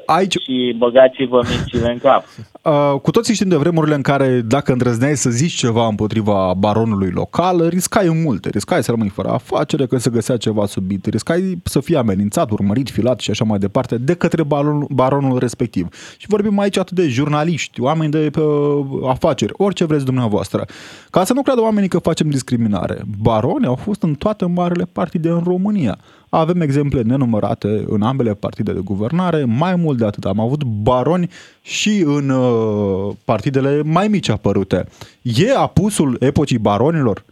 [0.06, 0.34] Aici...
[0.34, 2.24] și băgați-vă mințile în cap.
[2.62, 7.10] Uh, cu toții știm de vremurile în care dacă îndrăzneai să zici ceva împotriva baronului
[7.14, 8.50] local, riscai multe.
[8.50, 11.06] Riscai să rămâi fără afacere, că se găsea ceva subit.
[11.06, 15.88] Riscai să fii amenințat, urmărit, filat și așa mai departe de către baron, baronul respectiv.
[16.18, 20.66] Și vorbim aici atât de jurnaliști, oameni de uh, afaceri, orice vreți dumneavoastră.
[21.10, 23.02] Ca să nu creadă oamenii că facem discriminare.
[23.22, 25.98] Baroni au fost în toate marele partide în România
[26.30, 30.26] Avem exemple nenumărate în ambele partide de guvernare, mai mult de atât.
[30.26, 31.28] Am avut baroni
[31.62, 34.86] și în uh, partidele mai mici apărute.
[35.24, 37.24] E apusul epocii baronilor?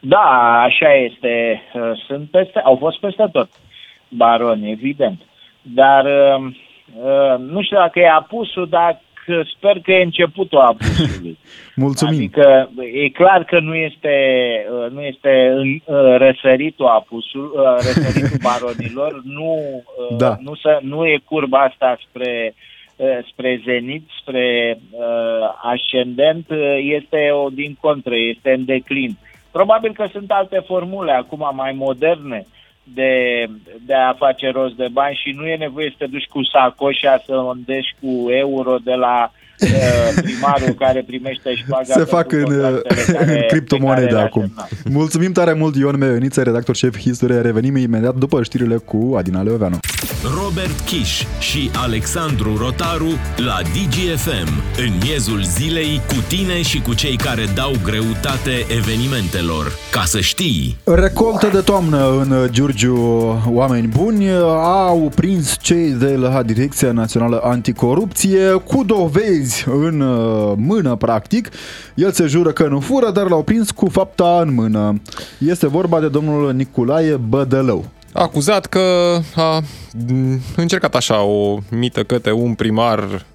[0.00, 1.62] Da, așa este.
[1.74, 3.48] Uh, sunt peste, au fost peste tot
[4.08, 5.20] baroni, evident.
[5.62, 6.44] Dar uh,
[7.02, 9.00] uh, nu știu dacă e apusul, dar
[9.56, 11.38] sper că e începutul abuzului.
[11.74, 12.14] Mulțumim.
[12.14, 12.70] Adică
[13.04, 14.16] e clar că nu este,
[14.70, 15.52] uh, nu este
[15.84, 19.82] uh, răsăritul apusul, uh, răsăritul baronilor, nu,
[20.16, 20.36] da.
[20.40, 22.54] nu, să, nu e curba asta spre
[23.30, 25.02] spre zenit, spre uh,
[25.62, 26.46] ascendent,
[26.78, 29.16] este o din contră, este în declin.
[29.50, 32.46] Probabil că sunt alte formule acum mai moderne
[32.84, 33.44] de,
[33.80, 37.22] de a face rost de bani și nu e nevoie să te duci cu sacoșa
[37.26, 39.43] să îndești cu euro de la uh,
[40.22, 42.60] primarul care primește șpaga Se fac în,
[43.12, 44.54] care, în criptomonede acum.
[44.84, 47.42] Mulțumim tare mult Ion Meoniță, redactor șef History.
[47.42, 49.78] Revenim imediat după știrile cu Adina Leoveanu.
[50.42, 57.16] Robert Kiș și Alexandru Rotaru la DGFM în miezul zilei cu tine și cu cei
[57.16, 59.72] care dau greutate evenimentelor.
[59.90, 60.76] Ca să știi!
[60.84, 62.96] Recoltă de toamnă în Giurgiu,
[63.48, 64.30] oameni buni
[64.62, 71.48] au prins cei de la Direcția Națională Anticorupție cu dovezi în uh, mână, practic.
[71.94, 75.00] El se jură că nu fură, dar l-au prins cu fapta în mână.
[75.38, 79.62] Este vorba de domnul Nicolae Bădălău acuzat că a
[80.56, 83.26] încercat așa o mită către un primar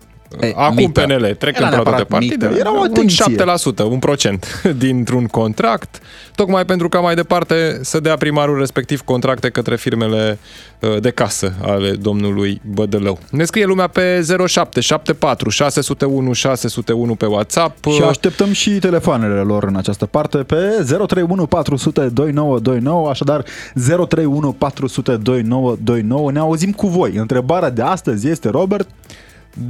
[0.42, 1.02] ei, Acum mită.
[1.02, 3.26] PNL, trecând la toate partidele, era o atenție.
[3.28, 6.00] un 7%, un procent dintr-un contract,
[6.36, 10.40] tocmai pentru ca mai departe să dea primarul respectiv contracte către firmele
[10.80, 13.20] uh, de casă ale domnului Bădălău.
[13.32, 17.86] Ne scrie lumea pe 0774 601 601 pe WhatsApp.
[17.92, 20.56] Și așteptăm și telefoanele lor în această parte pe
[20.88, 26.32] 031 400 2929, așadar 031 400 2929.
[26.32, 27.12] Ne auzim cu voi.
[27.16, 28.88] Întrebarea de astăzi este, Robert,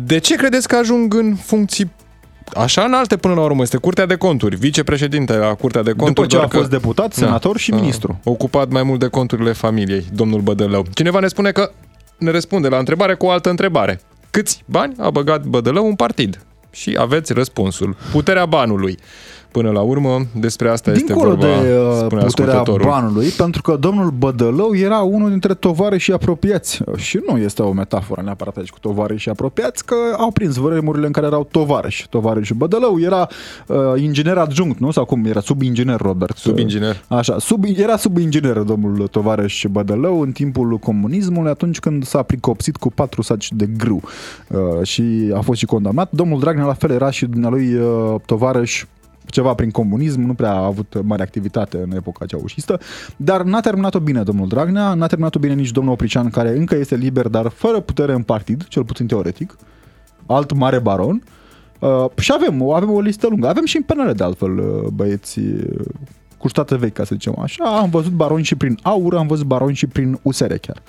[0.05, 1.91] de ce credeți că ajung în funcții
[2.53, 3.61] așa înalte până la urmă?
[3.61, 6.27] Este Curtea de Conturi, vicepreședinte la Curtea de Conturi.
[6.27, 6.75] După ce a fost că...
[6.75, 8.19] deputat, senator da, și ministru.
[8.25, 10.85] A ocupat mai mult de conturile familiei, domnul Bădălău.
[10.93, 11.71] Cineva ne spune că
[12.17, 14.01] ne răspunde la întrebare cu o altă întrebare.
[14.29, 16.45] Câți bani a băgat Bădălău un partid?
[16.71, 17.95] Și aveți răspunsul.
[18.11, 18.97] Puterea banului.
[19.51, 24.09] Până la urmă, despre asta Dincolo este vorba, de uh, puterea banului, pentru că domnul
[24.09, 25.53] Bădălău era unul dintre
[25.97, 26.81] și apropiați.
[26.95, 28.79] Și nu este o metaforă neapărat aici cu
[29.21, 32.07] și apropiați, că au prins vremurile în care erau tovarăși.
[32.43, 33.27] și Bădălău era
[33.67, 34.91] uh, inginer adjunct, nu?
[34.91, 35.25] Sau cum?
[35.25, 36.37] Era sub-inginer, Robert.
[36.37, 37.03] Sub-inginer.
[37.07, 39.07] Așa, sub, era sub-inginer domnul
[39.55, 44.01] și Bădălău în timpul comunismului, atunci când s-a pricopsit cu patru saci de grâu
[44.47, 46.11] uh, și a fost și condamnat.
[46.11, 48.85] Domnul Dragnea la fel era și dumnealui uh, tovarăș
[49.31, 52.79] ceva prin comunism, nu prea a avut mare activitate în epoca ceaușistă,
[53.15, 56.95] dar n-a terminat-o bine domnul Dragnea, n-a terminat-o bine nici domnul Oprician, care încă este
[56.95, 59.55] liber, dar fără putere în partid, cel puțin teoretic,
[60.25, 61.23] alt mare baron,
[61.79, 63.47] uh, și avem, avem o listă lungă.
[63.47, 65.85] Avem și în PNL, de altfel, uh, băieți uh,
[66.37, 67.63] cu state vechi, ca să zicem așa.
[67.63, 70.81] Am văzut baroni și prin aur, am văzut baroni și prin USR chiar.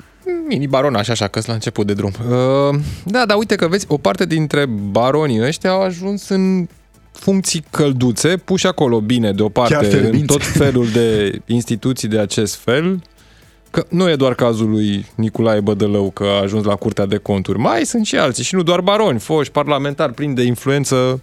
[0.48, 2.12] Mini baronaș, așa că la început de drum.
[2.28, 6.66] Uh, da, dar uite că vezi, o parte dintre baronii ăștia au ajuns în
[7.12, 13.00] funcții călduțe, puși acolo bine deoparte în tot felul de instituții de acest fel,
[13.70, 17.58] că nu e doar cazul lui Nicolae Bădălău că a ajuns la Curtea de Conturi,
[17.58, 21.20] mai sunt și alții și nu doar baroni, foști parlamentari plini de influență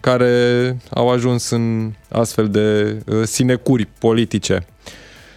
[0.00, 4.66] care au ajuns în astfel de uh, sinecuri politice.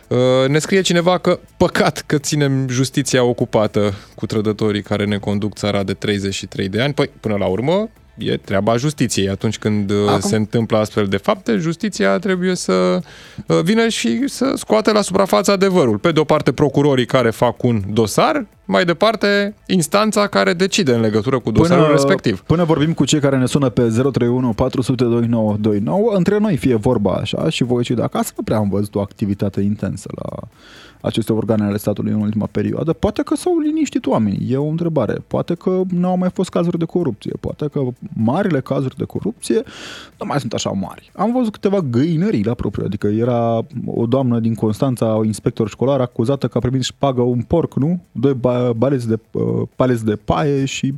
[0.07, 5.53] Uh, ne scrie cineva că păcat că ținem justiția ocupată cu trădătorii care ne conduc
[5.53, 6.93] țara de 33 de ani.
[6.93, 9.29] Păi, până la urmă, e treaba justiției.
[9.29, 10.19] Atunci când uh, Acum...
[10.19, 12.99] se întâmplă astfel de fapte, justiția trebuie să
[13.47, 15.97] uh, vină și să scoate la suprafață adevărul.
[15.97, 21.01] Pe de o parte, procurorii care fac un dosar, mai departe, instanța care decide în
[21.01, 22.39] legătură cu dosarul până, respectiv.
[22.39, 27.11] Până vorbim cu cei care ne sună pe 031 400 2929, între noi fie vorba
[27.13, 30.47] așa și voi cei de acasă, nu prea am văzut o activitate intensă la
[31.03, 32.93] aceste organe ale statului în ultima perioadă.
[32.93, 35.23] Poate că s-au liniștit oamenii, e o întrebare.
[35.27, 37.33] Poate că nu au mai fost cazuri de corupție.
[37.39, 37.81] Poate că
[38.13, 39.61] marile cazuri de corupție
[40.19, 41.11] nu mai sunt așa mari.
[41.15, 45.99] Am văzut câteva găinării la propriu, adică era o doamnă din Constanța, o inspector școlar,
[45.99, 48.01] acuzată că a primit și șpagă un porc, nu?
[48.11, 48.37] Doi
[48.75, 50.93] baleți de, uh, paleți de paie și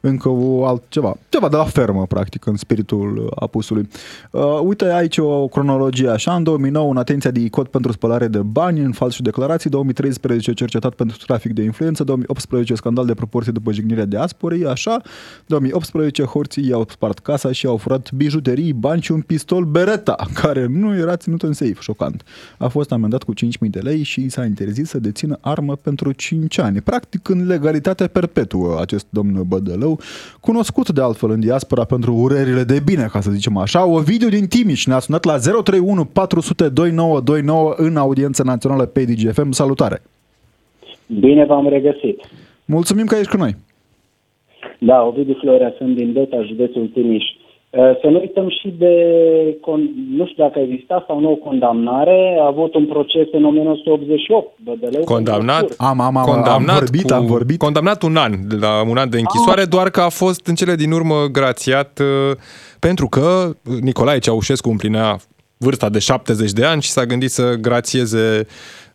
[0.00, 3.88] încă o altceva, ceva de la fermă, practic, în spiritul apusului.
[4.30, 8.38] Uh, uite aici o cronologie așa, în 2009 în atenția de ICOT pentru spălare de
[8.38, 13.52] bani în fals și declarații, 2013 cercetat pentru trafic de influență, 2018 scandal de proporție
[13.52, 15.00] după jignirea diasporii, așa,
[15.46, 20.66] 2018 horții i-au spart casa și au furat bijuterii, bani și un pistol Beretta, care
[20.66, 22.22] nu era ținut în safe, șocant.
[22.58, 26.12] A fost amendat cu 5.000 de lei și i s-a interzis să dețină armă pentru
[26.12, 26.80] 5 ani.
[26.80, 30.00] Practic în legalitate perpetuă acest domn Bădălău,
[30.40, 33.84] cunoscut de altfel în diaspora pentru urerile de bine, ca să zicem așa.
[33.84, 39.50] O video din Timiș ne-a sunat la 031 400 2929 în audiență națională pe DGFM.
[39.50, 40.02] Salutare!
[41.06, 42.20] Bine v-am regăsit!
[42.64, 43.56] Mulțumim că ești cu noi!
[44.78, 47.24] Da, Ovidiu Florea, sunt din Deta, județul Timiș.
[47.70, 48.94] Uh, să nu uităm și de,
[50.16, 54.58] nu știu dacă a existat sau nu o condamnare, a avut un proces în 1988.
[54.64, 55.74] Bădăleu Condamnat?
[55.76, 57.58] Am, am, am, condamnat am vorbit, cu, am vorbit.
[57.58, 60.92] Condamnat un an, la un an de închisoare, doar că a fost în cele din
[60.92, 62.36] urmă grațiat uh,
[62.78, 65.16] pentru că Nicolae Ceaușescu împlinea
[65.56, 68.89] vârsta de 70 de ani și s-a gândit să grațieze uh,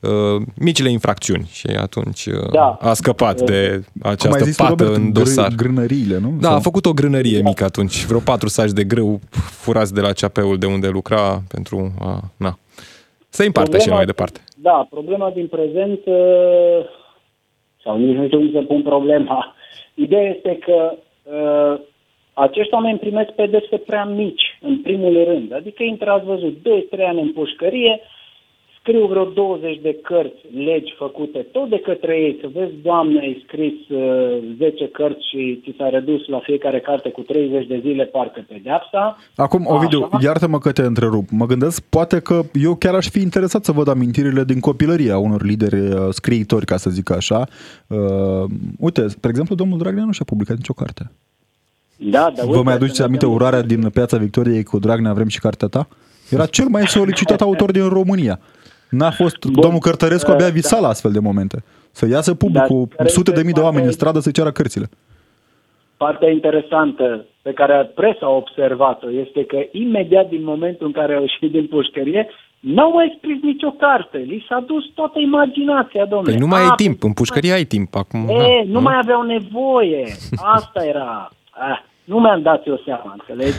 [0.60, 2.78] micile infracțiuni și atunci uh, Da.
[2.82, 5.52] a scăpat de Cum ai această zis, pată Robert, în dosar.
[5.52, 6.34] Gr- grânăriile, nu?
[6.40, 10.02] Da, Sau- a făcut o grânărie mică atunci, vreo patru saci de grâu furați de
[10.02, 12.20] la CAP-ul de unde lucra pentru a...
[12.38, 12.58] Na.
[13.30, 14.40] Să împartă și el mai departe.
[14.58, 16.86] Da, problema din prezent, uh,
[17.84, 19.56] sau nici nu știu cum să pun problema,
[20.06, 21.80] ideea este că uh,
[22.34, 25.54] acești oameni primesc pedepse prea mici, în primul rând.
[25.54, 26.62] Adică intră, ați văzut, 2-3
[27.08, 28.00] ani în pușcărie,
[28.86, 32.38] scriu vreo 20 de cărți, legi făcute tot de către ei.
[32.42, 37.10] Să vezi, Doamne, ai scris uh, 10 cărți și ți s-a redus la fiecare carte
[37.10, 39.18] cu 30 de zile parcă pedeapsa.
[39.36, 40.18] Acum, Ovidiu, Așa.
[40.22, 41.30] iartă-mă că te întrerup.
[41.30, 45.18] Mă gândesc, poate că eu chiar aș fi interesat să văd amintirile din copilărie a
[45.18, 47.48] unor lideri uh, scriitori, ca să zic așa.
[47.88, 47.98] Uh,
[48.80, 51.12] uite, spre exemplu, domnul Dragnea nu și-a publicat nicio carte.
[51.98, 55.68] Da, da, Vă mai aduceți aminte urarea din Piața Victoriei cu Dragnea vrem și cartea
[55.68, 55.88] ta?
[56.30, 58.40] Era cel mai solicitat autor din România.
[58.98, 59.62] N-a fost, Bun.
[59.62, 61.64] domnul Cărtărescu abia Uh, visa la astfel de momente.
[61.92, 64.20] Să iasă public Dar cu care sute de este mii de oameni în partea- stradă
[64.20, 64.90] să ceară cărțile.
[65.98, 71.22] Partea interesantă pe care presa a observat-o este că imediat din momentul în care au
[71.22, 72.28] ieșit din pușcărie,
[72.60, 74.18] n-au mai scris nicio carte.
[74.18, 76.32] Li s-a dus toată imaginația, domnule.
[76.32, 78.28] Păi nu mai ai Ah, timp, în pușcărie ai timp acum.
[78.30, 80.16] E, na, nu mai aveau nevoie.
[80.36, 81.30] Asta era.
[81.52, 83.58] Ah, nu mi-am dat eu seama, înțelegi?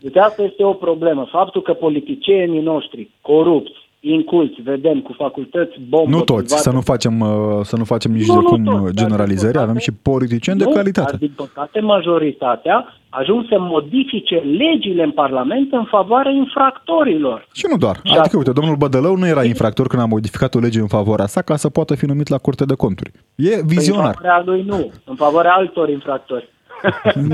[0.00, 1.26] Deci asta este o problemă.
[1.30, 6.10] Faptul că politicienii noștri corupți, inculți, vedem, cu facultăți bombă...
[6.16, 7.28] Nu toți, private, să nu facem, uh,
[7.62, 9.98] să nu facem nici Nu, de nu cum toți, dar generalizări, din avem păcate- și
[10.02, 11.10] politicieni de nu, calitate.
[11.10, 17.46] Dar, din păcate, majoritatea ajung să modifice legile în Parlament în favoarea infractorilor.
[17.52, 17.94] Și nu doar.
[17.96, 20.86] Și Adică, atunci- uite, domnul Bădălău nu era infractor când a modificat o lege în
[20.86, 23.10] favoarea sa ca să poată fi numit la Curte de Conturi.
[23.34, 24.14] E În vizionar.
[24.14, 26.48] favoarea lui nu, în favoarea altor infractori.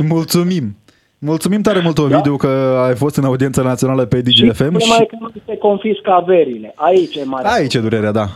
[0.09, 0.77] Mulțumim.
[1.25, 5.03] Mulțumim tare mult, Ovidiu, că ai fost în audiența națională pe Și DGFM problema și
[5.03, 6.73] e că nu se confiscă averile.
[6.77, 7.49] Aici e mare.
[7.49, 8.27] aici e durerea, da.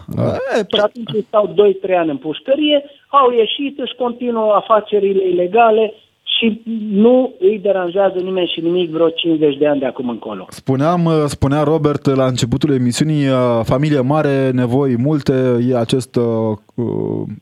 [0.56, 1.54] E, Și păi, atunci îi stau
[1.92, 5.94] 2-3 ani în pușcărie, au ieșit, își continuă afacerile ilegale
[6.38, 10.46] și nu îi deranjează nimeni și nimic vreo 50 de ani de acum încolo.
[10.48, 16.24] Spuneam, uh, spunea Robert la începutul emisiunii, uh, familie mare, nevoi multe, e acest uh,
[16.74, 16.86] uh,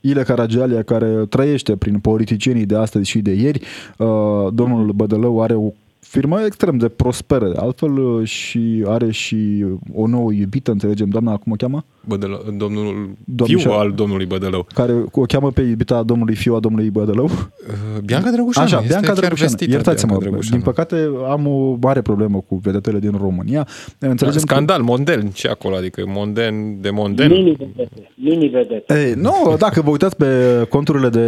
[0.01, 3.61] Ile Caragialia care trăiește prin politicienii de astăzi și de ieri.
[3.99, 4.07] Uh,
[4.53, 5.71] domnul Bădălău are o
[6.09, 9.65] firmă extrem de prosperă, de altfel uh, și are și
[9.95, 11.85] o nouă iubită, înțelegem, doamna, cum o cheamă?
[12.09, 13.69] Bădălău, domnul Domnișoară.
[13.79, 14.67] fiu al domnului Bădălău.
[14.75, 17.25] Care o cheamă pe iubita domnului fiu a domnului Bădălău.
[17.25, 18.67] Uh, Bianca Drăgușanu.
[18.67, 19.49] Așa, este Bianca chiar Drăgușanu.
[19.51, 20.57] vestită Iertați-mă, Bianca Drăgușanu.
[20.57, 23.67] din păcate am o mare problemă cu vedetele din România.
[23.99, 27.31] Înțelegem că- Scandal, monden și acolo, adică monden de monden.
[27.31, 29.07] Mini-vedete, mini-vedete.
[29.07, 30.27] Ei, nu, dacă vă uitați pe
[30.69, 31.27] conturile de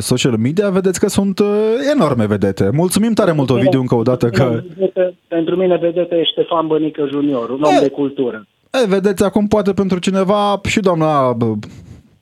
[0.00, 1.46] social media, vedeți că sunt uh,
[1.94, 2.70] enorme vedete.
[2.72, 4.62] Mulțumim tare mult, Ovidiu, încă o dată că...
[4.76, 7.80] Vedete- Pentru mine vedete e Ștefan Bănică Junior, un om E.
[7.80, 8.46] de cultură.
[8.82, 11.46] E, vedeți, acum poate pentru cineva și doamna bă,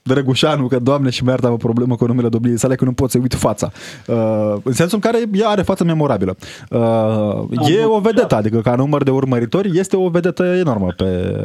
[0.03, 3.18] Drăgușanu, că doamne și mi-ar o problemă cu numele domniei sale, că nu pot să
[3.22, 3.70] uit fața.
[4.07, 6.37] Uh, în sensul în care ea are față memorabilă.
[6.70, 11.05] Uh, e o vedetă, adică ca număr de urmăritori este o vedetă enormă pe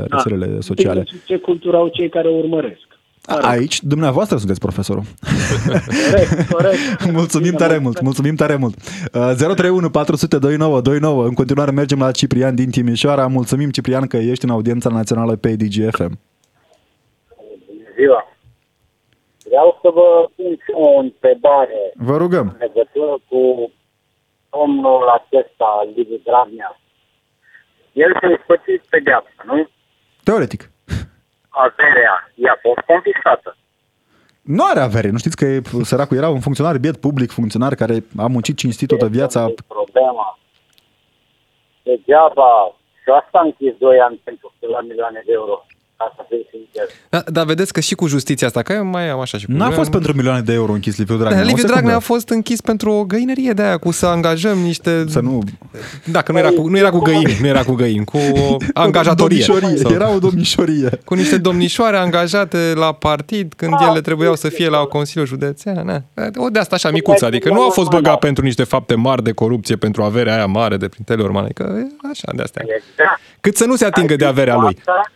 [0.10, 1.00] rețelele sociale.
[1.00, 2.88] Depinde și Ce cultură au cei care urmăresc.
[3.28, 5.04] Aici, dumneavoastră sunteți profesorul.
[6.12, 6.78] Corect, corect.
[7.20, 8.76] Mulțumim Bine, tare mult, mulțumim tare mult.
[9.14, 11.26] Uh, 031 400 2929.
[11.26, 13.28] În continuare mergem la Ciprian din Timișoara.
[13.28, 16.20] Mulțumim, Ciprian, că ești în audiența națională pe DGFM.
[17.96, 18.28] ziua.
[19.46, 22.48] Vreau să vă pun și o întrebare Vă rugăm.
[22.48, 23.72] în legătură cu
[24.52, 26.80] domnul acesta, Liviu Dragnea.
[27.94, 29.70] El și-a ispățit pedeapsa, nu?
[30.24, 30.72] Teoretic.
[31.54, 33.58] Averea i-a fost confiscată.
[34.42, 37.96] Nu are avere, nu știți că e, săracul era un funcționar biet public, funcționar care
[38.18, 39.40] a muncit cinstit toată viața.
[39.40, 40.40] Asta e problema.
[41.84, 42.76] Degeaba.
[43.02, 45.66] Și asta am închis 2 ani pentru la milioane de euro.
[46.04, 46.84] Ca să fiu sincer.
[47.10, 49.52] Da, dar vedeți că și cu justiția asta, că eu mai am așa și cu...
[49.52, 51.38] N-a fost pentru milioane de euro închis Liviu Dragnea.
[51.38, 51.74] Da, o Liviu secundă.
[51.74, 55.06] Dragnea a fost închis pentru o găinărie de aia, cu să angajăm niște...
[55.08, 55.42] Să nu...
[56.06, 59.46] Dacă nu era cu, nu era cu găini, nu era cu găini, cu o angajatorie.
[59.48, 60.90] Domnișorie, Sau- era o domnișorie.
[61.06, 65.86] Cu niște domnișoare angajate la partid când ele trebuiau să fie la Consiliul Județean.
[65.86, 66.02] Na.
[66.36, 69.32] O de asta așa micuță, adică nu a fost băgat pentru niște fapte mari de
[69.32, 72.62] corupție, pentru averea aia mare de prin Teleorman, adică e așa de astea.
[72.66, 73.20] Exact.
[73.42, 74.76] Cât să nu se atingă de averea lui.
[74.80, 75.12] Asta,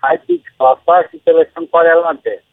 [0.00, 2.44] hai pic cu asta și te lăsăm pe alante.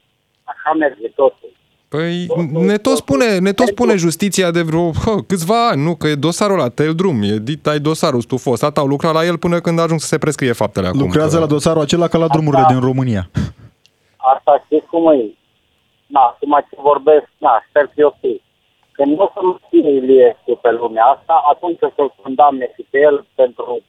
[0.43, 1.51] Așa merge totul.
[1.89, 5.95] Păi ne tot spune, ne tot spune justiția de vreo hă, câțiva ani, nu?
[5.95, 8.59] Că e dosarul ăla, tel drum, e dit, ai dosarul stufos.
[8.59, 10.99] Tata au lucrat la el până când ajung să se prescrie faptele acum.
[10.99, 11.41] Lucrează că...
[11.41, 13.29] la dosarul acela ca la drumurile din România.
[14.33, 15.35] Asta știți cum e.
[16.07, 18.25] Na, acum ce vorbesc, na, sper că e ok.
[18.91, 22.87] Când nu o să nu fie Iliescu pe lumea asta, atunci o să-l condamne și
[22.89, 23.81] pe el pentru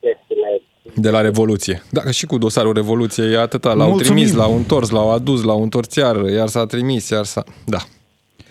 [0.00, 0.62] chestiile.
[0.94, 1.82] De la Revoluție.
[1.90, 3.72] Da, că și cu dosarul Revoluție e atâta.
[3.72, 4.04] L-au Mulțumim.
[4.16, 7.42] trimis, l-au întors, l-au adus, l-au întors iar, iar s-a trimis, iar s-a...
[7.66, 7.78] Da.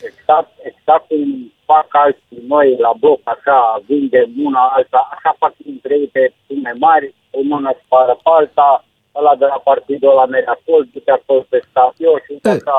[0.10, 5.94] Exact, exact cum fac alții noi la bloc, așa, vinde una alta, așa fac între
[6.02, 7.08] ei pe sume mari,
[7.38, 8.70] o mână spară pe alta,
[9.20, 12.78] ăla de la partidul ăla merge acolo, du-te acolo pe stadio și uite E, așa.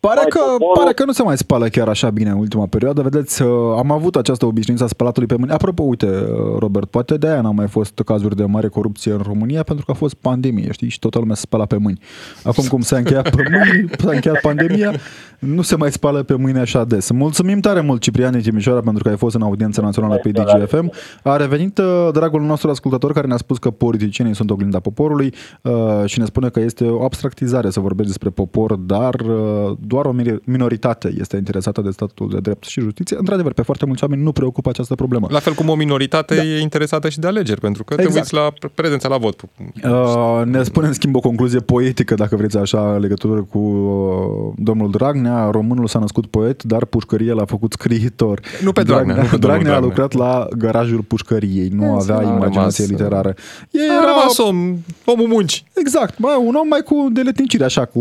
[0.00, 0.82] Pare mai că, poporul.
[0.82, 3.02] pare că nu se mai spală chiar așa bine în ultima perioadă.
[3.02, 5.52] Vedeți, uh, am avut această obișnuință a spălatului pe mâini.
[5.52, 9.20] Apropo, uite, uh, Robert, poate de aia n-au mai fost cazuri de mare corupție în
[9.26, 10.88] România, pentru că a fost pandemie, știi?
[10.88, 12.00] Și toată lumea se spăla pe mâini.
[12.44, 14.92] Acum cum s-a încheiat pe mâini, s-a încheiat pandemia,
[15.38, 17.10] nu se mai spală pe mâini așa des.
[17.10, 20.92] Mulțumim tare mult, Ciprian din Timișoara, pentru că ai fost în audiența națională pe DGFM.
[21.22, 25.72] A revenit uh, dragul nostru ascultător care ne-a spus că politicienii sunt oglinda poporului uh,
[26.04, 30.12] și ne spune că este o abstractizare să vorbești despre popor, dar uh, doar o
[30.20, 33.16] minori- minoritate este interesată de statul de drept și justiție.
[33.18, 35.26] Într-adevăr, pe foarte mulți oameni nu preocupă această problemă.
[35.30, 36.42] La fel cum o minoritate da.
[36.42, 38.12] e interesată și de alegeri, pentru că Exact.
[38.12, 39.40] te uiți la prezența la vot.
[39.84, 44.52] Uh, ne spune în schimb o concluzie poetică, dacă vreți așa, în legătură cu uh,
[44.56, 45.50] domnul Dragnea.
[45.50, 48.40] Românul s-a născut poet, dar pușcărie l-a făcut scriitor.
[48.62, 49.88] Nu pe Dragnea, nu pe domnul Dragnea a Dragnea.
[49.88, 53.34] lucrat la garajul pușcăriei, nu E, avea a imaginație rămas, literară.
[53.70, 55.64] E, A rămas om, omul munci.
[55.74, 58.00] Exact, bă, un om mai cu deletnicire, așa, cu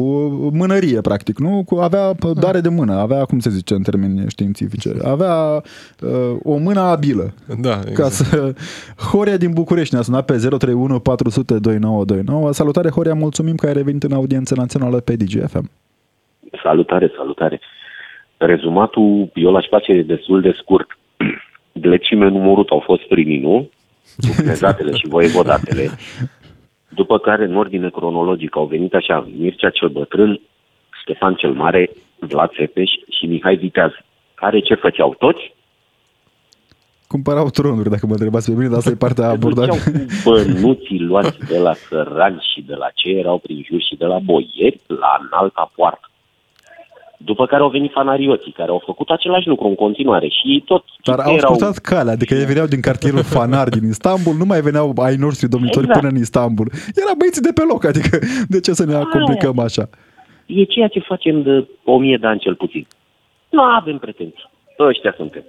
[0.53, 1.63] mânărie, practic, nu?
[1.65, 5.35] Cu, avea p- dare de mână, avea, cum se zice în termeni științifice, avea
[6.01, 7.33] uh, o mână abilă.
[7.61, 8.11] Da, Ca exact.
[8.11, 8.53] să...
[9.11, 12.51] Horia din București ne-a sunat pe 031 400 2929.
[12.51, 15.69] Salutare, Horia, mulțumim că ai revenit în audiență națională pe DGFM.
[16.63, 17.59] Salutare, salutare.
[18.37, 20.87] Rezumatul eu l-aș face destul de scurt.
[21.83, 23.69] Glecime numărut au fost primii, nu?
[24.37, 25.89] Cnezatele și voievodatele.
[26.99, 30.39] După care, în ordine cronologică, au venit așa Mircea cel Bătrân,
[31.09, 31.89] Ștefan cel Mare,
[32.19, 33.91] Vlad Țepeș și Mihai Viteaz.
[34.33, 35.55] Care ce făceau toți?
[37.07, 39.67] Cumpărau tronuri, dacă mă întrebați pe mine, dar asta e partea Se abordată.
[39.67, 43.95] duceau cu bănuții luați de la sărani și de la ce erau prin jur și
[43.95, 46.09] de la boieri la înalta poartă.
[47.17, 51.19] După care au venit fanarioții, care au făcut același lucru în continuare și tot Dar
[51.19, 54.93] au erau ascultat calea, adică ei veneau din cartierul Fanar din Istanbul, nu mai veneau
[54.97, 55.99] ai noștri domnitori Exact.
[55.99, 56.71] până în Istanbul.
[56.95, 59.89] Era băieții de pe loc, adică de ce să ne complicăm așa?
[60.49, 62.87] E ceea ce facem de o mie de ani cel puțin.
[63.49, 64.49] Nu avem pretenții.
[64.79, 65.43] Ăștia suntem.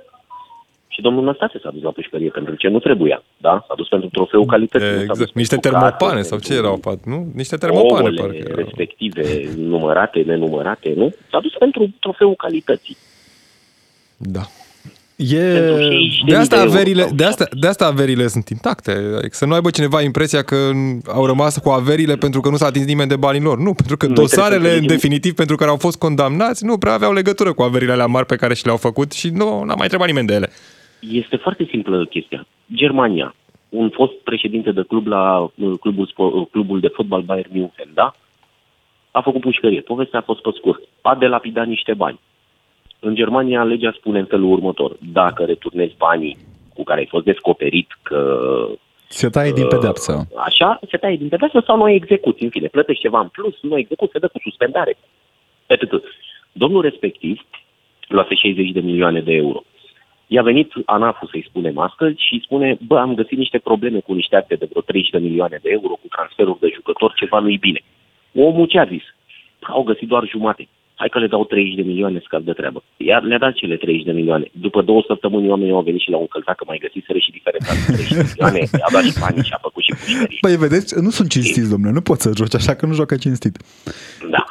[0.88, 3.22] Și domnul Năstase s-a dus la pușcărie pentru ce nu trebuia.
[3.36, 3.64] Da?
[3.68, 4.86] S-a dus pentru trofeul calității.
[4.86, 5.34] nu s-a dus Exact.
[5.34, 7.30] Niște pentru termopane casă, sau ce pentru erau, pat- nu?
[7.34, 8.56] Niște termopane, ouăle parcă erau.
[8.56, 11.14] respective, numărate, nenumărate, nu?
[11.30, 12.96] S-a dus pentru trofeul calității.
[14.16, 14.40] Da.
[15.28, 15.52] E...
[15.58, 18.90] Pentru cei De asta, de euro averile, sau de, asta, de asta averile sunt intacte.
[18.90, 20.56] Adică să nu aibă cineva impresia că
[21.06, 23.58] au rămas cu averile pentru că nu s-a atins nimeni de banii lor.
[23.58, 26.64] Nu, pentru că Noi trebuie să dosarele, în înțelegem- definitiv, pentru care au fost condamnați,
[26.64, 29.44] nu prea aveau legătură cu averile alea mari pe care și le-au făcut și nu
[29.64, 30.48] n-a mai întrebat nimeni de ele.
[31.00, 32.46] Este foarte simplă chestia.
[32.74, 33.34] Germania,
[33.68, 38.14] un fost președinte de club la uh, clubul, spo- clubul de fotbal Bayern München, da?
[39.10, 39.80] A făcut pușcărie.
[39.80, 40.80] Povestea a fost pe scurt.
[41.00, 42.20] A delapidat niște bani.
[43.00, 44.96] În Germania, legea spune în felul următor.
[45.12, 46.36] Dacă returnezi banii
[46.74, 48.20] cu care ai fost descoperit că
[49.08, 50.26] Se taie din pedeapsă.
[50.36, 53.54] Așa, se taie din pedeapsă sau nu ai execuții, în fine, plătești ceva în plus,
[53.62, 54.96] nu ai execuție, se dă cu suspendare.
[55.66, 56.02] Atât.
[56.52, 57.40] Domnul respectiv
[58.08, 59.62] luase 60 de milioane de euro.
[60.26, 64.12] I-a venit ANAF-ul, să-i spunem astăzi, și îi spune, bă, am găsit niște probleme cu
[64.12, 67.58] niște acte de vreo 30 de milioane de euro, cu transferuri de jucători, ceva nu-i
[67.58, 67.80] bine.
[68.34, 69.02] Omul ce a zis?
[69.60, 70.68] Au găsit doar jumate.
[71.00, 72.82] Hai că le dau 30 de milioane, scap de treabă.
[72.96, 74.46] Iar le-a dat cele 30 de milioane.
[74.66, 77.92] După două săptămâni oamenii au venit și l-au încălzat că mai găsiseră și diferența de
[77.92, 80.38] 30 de milioane, a dat și banii și a făcut și pușcării.
[80.40, 83.54] Păi, vedeți, nu sunt cinstiți, domnule, nu poți să joci așa că nu joacă cinstit.
[84.34, 84.42] Da,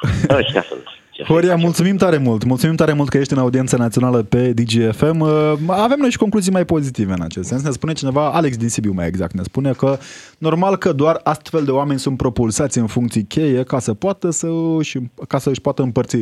[0.41, 0.85] ăștia sunt.
[1.19, 1.63] Ce să Horia, facem.
[1.65, 2.43] mulțumim tare mult.
[2.43, 5.19] Mulțumim tare mult că ești în audiență națională pe DGFM.
[5.19, 7.61] Uh, Avem noi și concluzii mai pozitive în acest sens.
[7.63, 9.97] Ne spune cineva, Alex din Sibiu mai exact, ne spune că
[10.37, 14.47] normal că doar astfel de oameni sunt propulsați în funcții cheie ca să poată să
[14.77, 14.97] își,
[15.27, 16.17] ca să își poată împărți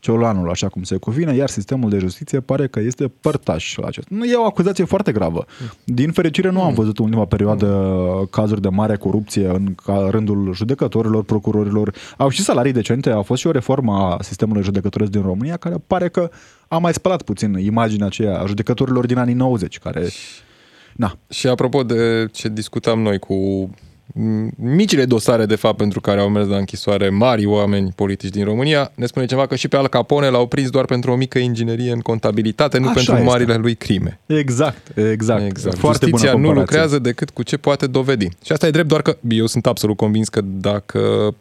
[0.00, 4.08] ciolanul așa cum se cuvine, iar sistemul de justiție pare că este părtaș la acest.
[4.08, 5.44] Nu e o acuzație foarte gravă.
[5.84, 7.96] Din fericire nu am văzut în ultima perioadă
[8.30, 11.94] cazuri de mare corupție în ca- rândul judecătorilor, procurorilor.
[12.16, 15.74] Au și salarii decente, a fost și o reformă a sistemului judecătoresc din România care
[15.86, 16.30] pare că
[16.68, 20.08] a mai spălat puțin imaginea aceea a judecătorilor din anii 90, care...
[20.92, 23.34] Na, Și apropo de ce discutam noi cu
[24.14, 28.44] m, micile dosare, de fapt, pentru care au mers la închisoare mari oameni politici din
[28.44, 31.38] România, ne spune ceva că și pe Al Capone l-au prins doar pentru o mică
[31.38, 33.26] inginerie în contabilitate, nu Așa pentru este.
[33.26, 34.20] marile lui crime.
[34.26, 35.42] exact, exact.
[35.46, 35.76] Exact.
[35.78, 36.60] Foarte Justiția bună nu comparație.
[36.76, 38.28] lucrează decât cu ce poate dovedi.
[38.44, 41.34] Și asta e drept, doar că eu sunt absolut convins că dacă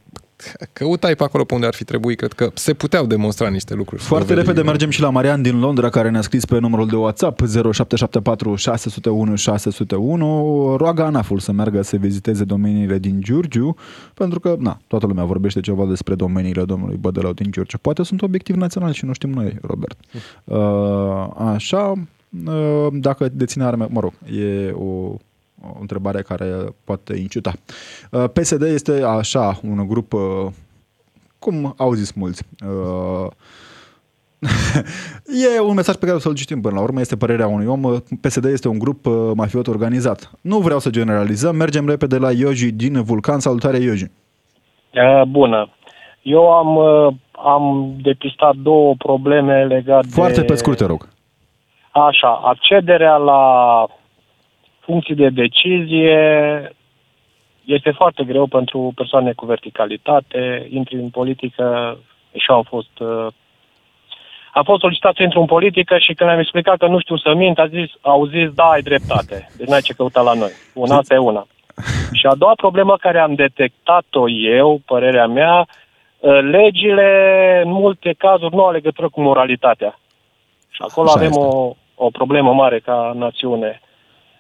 [0.73, 4.01] căutai pe acolo pe unde ar fi trebuit, cred că se puteau demonstra niște lucruri.
[4.01, 4.49] Foarte Dovedii.
[4.49, 8.55] repede mergem și la Marian din Londra, care ne-a scris pe numărul de WhatsApp 0774
[8.55, 10.75] 601 601.
[10.77, 13.75] Roagă ANAF-ul să meargă să viziteze domeniile din Giurgiu,
[14.13, 17.77] pentru că, na, toată lumea vorbește ceva despre domeniile domnului Bădălău din Giurgiu.
[17.77, 19.99] Poate sunt obiectiv național și nu știm noi, Robert.
[20.43, 21.93] Uh, așa,
[22.45, 25.15] uh, dacă deține arme, mă rog, e o
[25.63, 26.45] o întrebare care
[26.83, 27.53] poate inciuta.
[28.11, 30.47] Uh, PSD este așa un grup, uh,
[31.39, 33.27] cum au zis mulți, uh,
[35.55, 37.81] e un mesaj pe care o să-l citim până la urmă, este părerea unui om.
[38.21, 40.31] PSD este un grup uh, mafiot organizat.
[40.41, 43.39] Nu vreau să generalizăm, mergem repede la Ioji din Vulcan.
[43.39, 44.03] Salutare, Ioji!
[44.03, 45.69] Uh, Bună.
[46.21, 47.13] Eu am, uh,
[47.45, 50.45] am depistat două probleme legate Foarte de...
[50.45, 51.07] pe scurt, te rog.
[51.91, 53.41] Așa, accederea la
[54.81, 56.19] funcții de decizie
[57.65, 60.67] este foarte greu pentru persoane cu verticalitate.
[60.69, 61.97] Intri în politică
[62.35, 62.99] și eu am fost...
[62.99, 63.27] uh,
[64.53, 67.33] Am fost solicitat să intru în politică și când am explicat că nu știu să
[67.33, 69.49] mint, a zis, au zis, da, ai dreptate.
[69.57, 70.51] Deci n-ai ce căuta la noi.
[70.73, 71.47] Una, asta e una.
[72.13, 75.67] Și a doua problemă care am detectat-o eu, părerea mea,
[76.19, 79.99] uh, legile în multe cazuri nu au legătură cu moralitatea.
[80.69, 81.39] Și acolo Așa avem este.
[81.45, 83.81] o, o problemă mare ca națiune.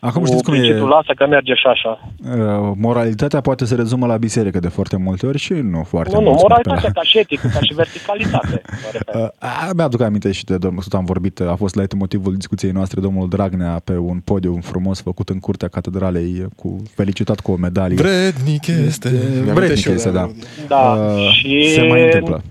[0.03, 2.09] Acum cu știți cum e, principiul lasă că merge și așa.
[2.23, 6.21] uh, moralitatea poate se rezumă la biserică de foarte multe ori și nu foarte Nu,
[6.21, 8.61] nu, mulți merg pe moralitatea la- ca și etică, ca și verticalitate.
[8.83, 9.21] mă refer.
[9.21, 12.71] Uh, a, mi-aduc aminte și de domnul Sut, am vorbit, a fost la motivul discuției
[12.71, 17.55] noastre domnul Dragnea pe un podium frumos făcut în curtea catedralei cu felicitat cu o
[17.55, 17.95] medalie.
[17.95, 19.09] Vrednic este.
[19.09, 20.21] Mi-am Vrednic amintesc și eu este, de da.
[20.21, 20.43] melodie.
[20.67, 22.41] Da, Uh, și Se mai întâmplă.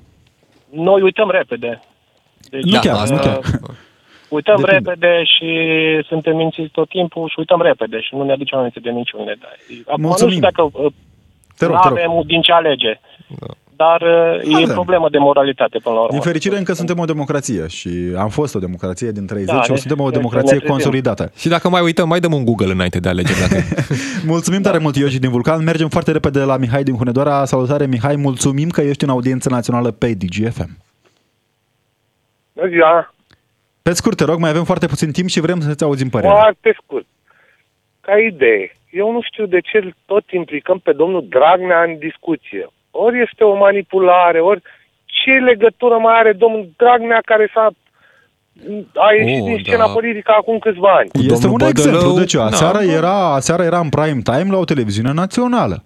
[0.70, 1.80] noi uităm repede.
[2.51, 3.40] Deci, Nu chiar, uh, nu chiar.
[4.30, 4.90] Uităm Depinde.
[4.90, 5.48] repede și
[6.08, 9.36] suntem mințiți tot timpul și uităm repede și nu ne aducem aminte de niciunde.
[9.40, 9.46] Da.
[9.86, 10.32] Acum Mulțumim.
[10.34, 10.92] nu știu dacă uh,
[11.58, 11.98] Te rog, nu te rog.
[11.98, 13.00] avem din ce alege.
[13.76, 14.68] Dar uh, e Avem.
[14.74, 16.12] problemă de moralitate până la urmă.
[16.12, 19.70] Din fericire încă suntem o democrație și am fost o democrație din 30 Da, și
[19.70, 20.74] o ne- suntem o ne- democrație ne trezim.
[20.74, 21.32] consolidată.
[21.36, 23.38] Și dacă mai uităm, mai dăm un Google înainte de alegeri.
[23.40, 23.62] Dacă...
[24.32, 25.64] Mulțumim tare mult, Ioji din Vulcan.
[25.64, 27.44] Mergem foarte repede la Mihai din Hunedoara.
[27.44, 28.16] Salutare, Mihai.
[28.16, 30.70] Mulțumim că ești în audiență națională pe DGFM.
[32.52, 33.14] Bună ziua!
[33.82, 36.36] Pe scurt, te rog, mai avem foarte puțin timp și vrem să-ți auzim părerea.
[36.36, 37.06] Foarte scurt.
[38.00, 42.66] Ca idee, eu nu știu de ce îl tot implicăm pe domnul Dragnea în discuție.
[42.90, 44.62] Ori este o manipulare, ori
[45.04, 47.70] ce legătură mai are domnul Dragnea care s-a
[48.94, 49.92] a ieșit Oh, din scena da.
[49.92, 51.10] politică acum câțiva ani.
[51.12, 51.98] Este un domnul exemplu.
[52.00, 52.92] Bădălău, Deci, aseară, da.
[52.92, 55.84] era, aseară era în prime time la o televiziune națională.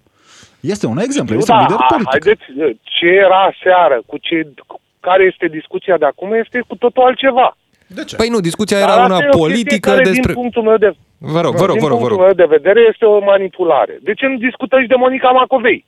[0.59, 2.09] Este un exemplu, este da, un lider ha- politic.
[2.11, 2.43] haideți,
[2.81, 7.57] ce era aseară, cu ce, cu care este discuția de acum, este cu totul altceva.
[7.87, 8.15] De ce?
[8.15, 10.31] Păi nu, discuția Dar era asta una e o chestie politică care, despre...
[10.33, 12.19] Din punctul meu de, Vă rog, vă rog, din vă rog, vă punctul rog.
[12.25, 13.99] meu de vedere este o manipulare.
[14.07, 15.85] De ce nu discutăm și de Monica Macovei?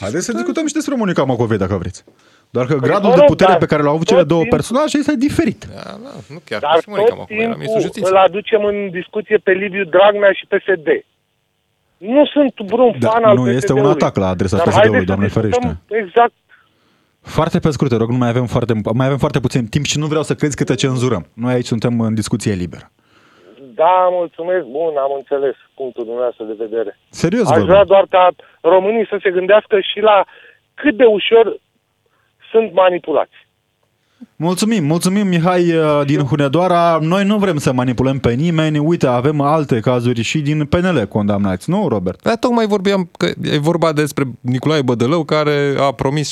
[0.00, 2.04] Haideți să discutăm și despre Monica Macovei, dacă vreți.
[2.50, 4.40] Doar că gradul vă de rog, putere dar pe care l-au avut tot cele două
[4.40, 5.60] timpul- personaje este diferit.
[5.74, 6.60] Da, da, nu chiar.
[6.60, 8.10] Dar și Monica tot Macovei era ministrul timpul justiției.
[8.12, 10.88] îl aducem în discuție pe Liviu Dragnea și PSD.
[11.96, 14.00] Nu sunt vreun Da, fan al nu este un PSD-ului.
[14.02, 16.02] atac la adresa Dar PSD-ului, haideți să Doamne discutăm ferește.
[16.02, 16.32] Exact.
[17.24, 19.98] Foarte pe scurt, te rog, nu mai avem foarte, mai avem foarte puțin timp și
[19.98, 21.26] nu vreau să crezi că te cenzurăm.
[21.34, 22.90] Noi aici suntem în discuție liberă.
[23.74, 24.64] Da, mulțumesc.
[24.64, 26.98] Bun, am înțeles punctul dumneavoastră de vedere.
[27.10, 27.66] Serios, Aș vorbim.
[27.66, 28.28] vrea doar ca
[28.60, 30.24] românii să se gândească și la
[30.74, 31.56] cât de ușor
[32.50, 33.36] sunt manipulați.
[34.36, 36.98] Mulțumim, mulțumim Mihai uh, din Hunedoara.
[37.00, 38.78] Noi nu vrem să manipulăm pe nimeni.
[38.78, 42.22] Uite, avem alte cazuri și din PNL condamnați, nu, Robert?
[42.22, 46.30] Da, tocmai vorbeam că e vorba despre Nicolae Bădălău care a promis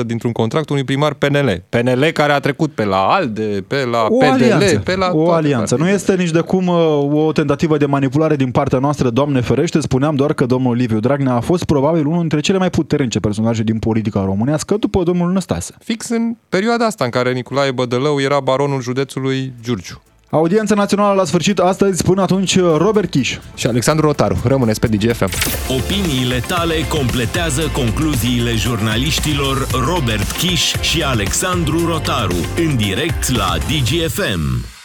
[0.00, 1.62] 7% dintr-un contract unui primar PNL.
[1.68, 5.24] PNL care a trecut pe la ALDE, pe la O PDL, alianță, pe la o
[5.24, 5.74] toate alianță.
[5.74, 5.94] Nu partidele.
[5.94, 9.80] este nici de cum uh, o tentativă de manipulare din partea noastră, Doamne ferește.
[9.80, 13.62] Spuneam doar că domnul Liviu Dragnea a fost probabil unul dintre cele mai puternice personaje
[13.62, 15.74] din politica românească după domnul Năstase.
[15.84, 20.02] Fix în perioada asta în care Nicolae Bădălău era baronul județului Giurgiu.
[20.30, 23.38] Audiența națională la sfârșit astăzi, până atunci Robert Kiș.
[23.54, 24.40] Și Alexandru Rotaru.
[24.44, 25.30] Rămâneți pe DGFM.
[25.68, 34.75] Opiniile tale completează concluziile jurnaliștilor Robert Kiș și Alexandru Rotaru în direct la DGFM.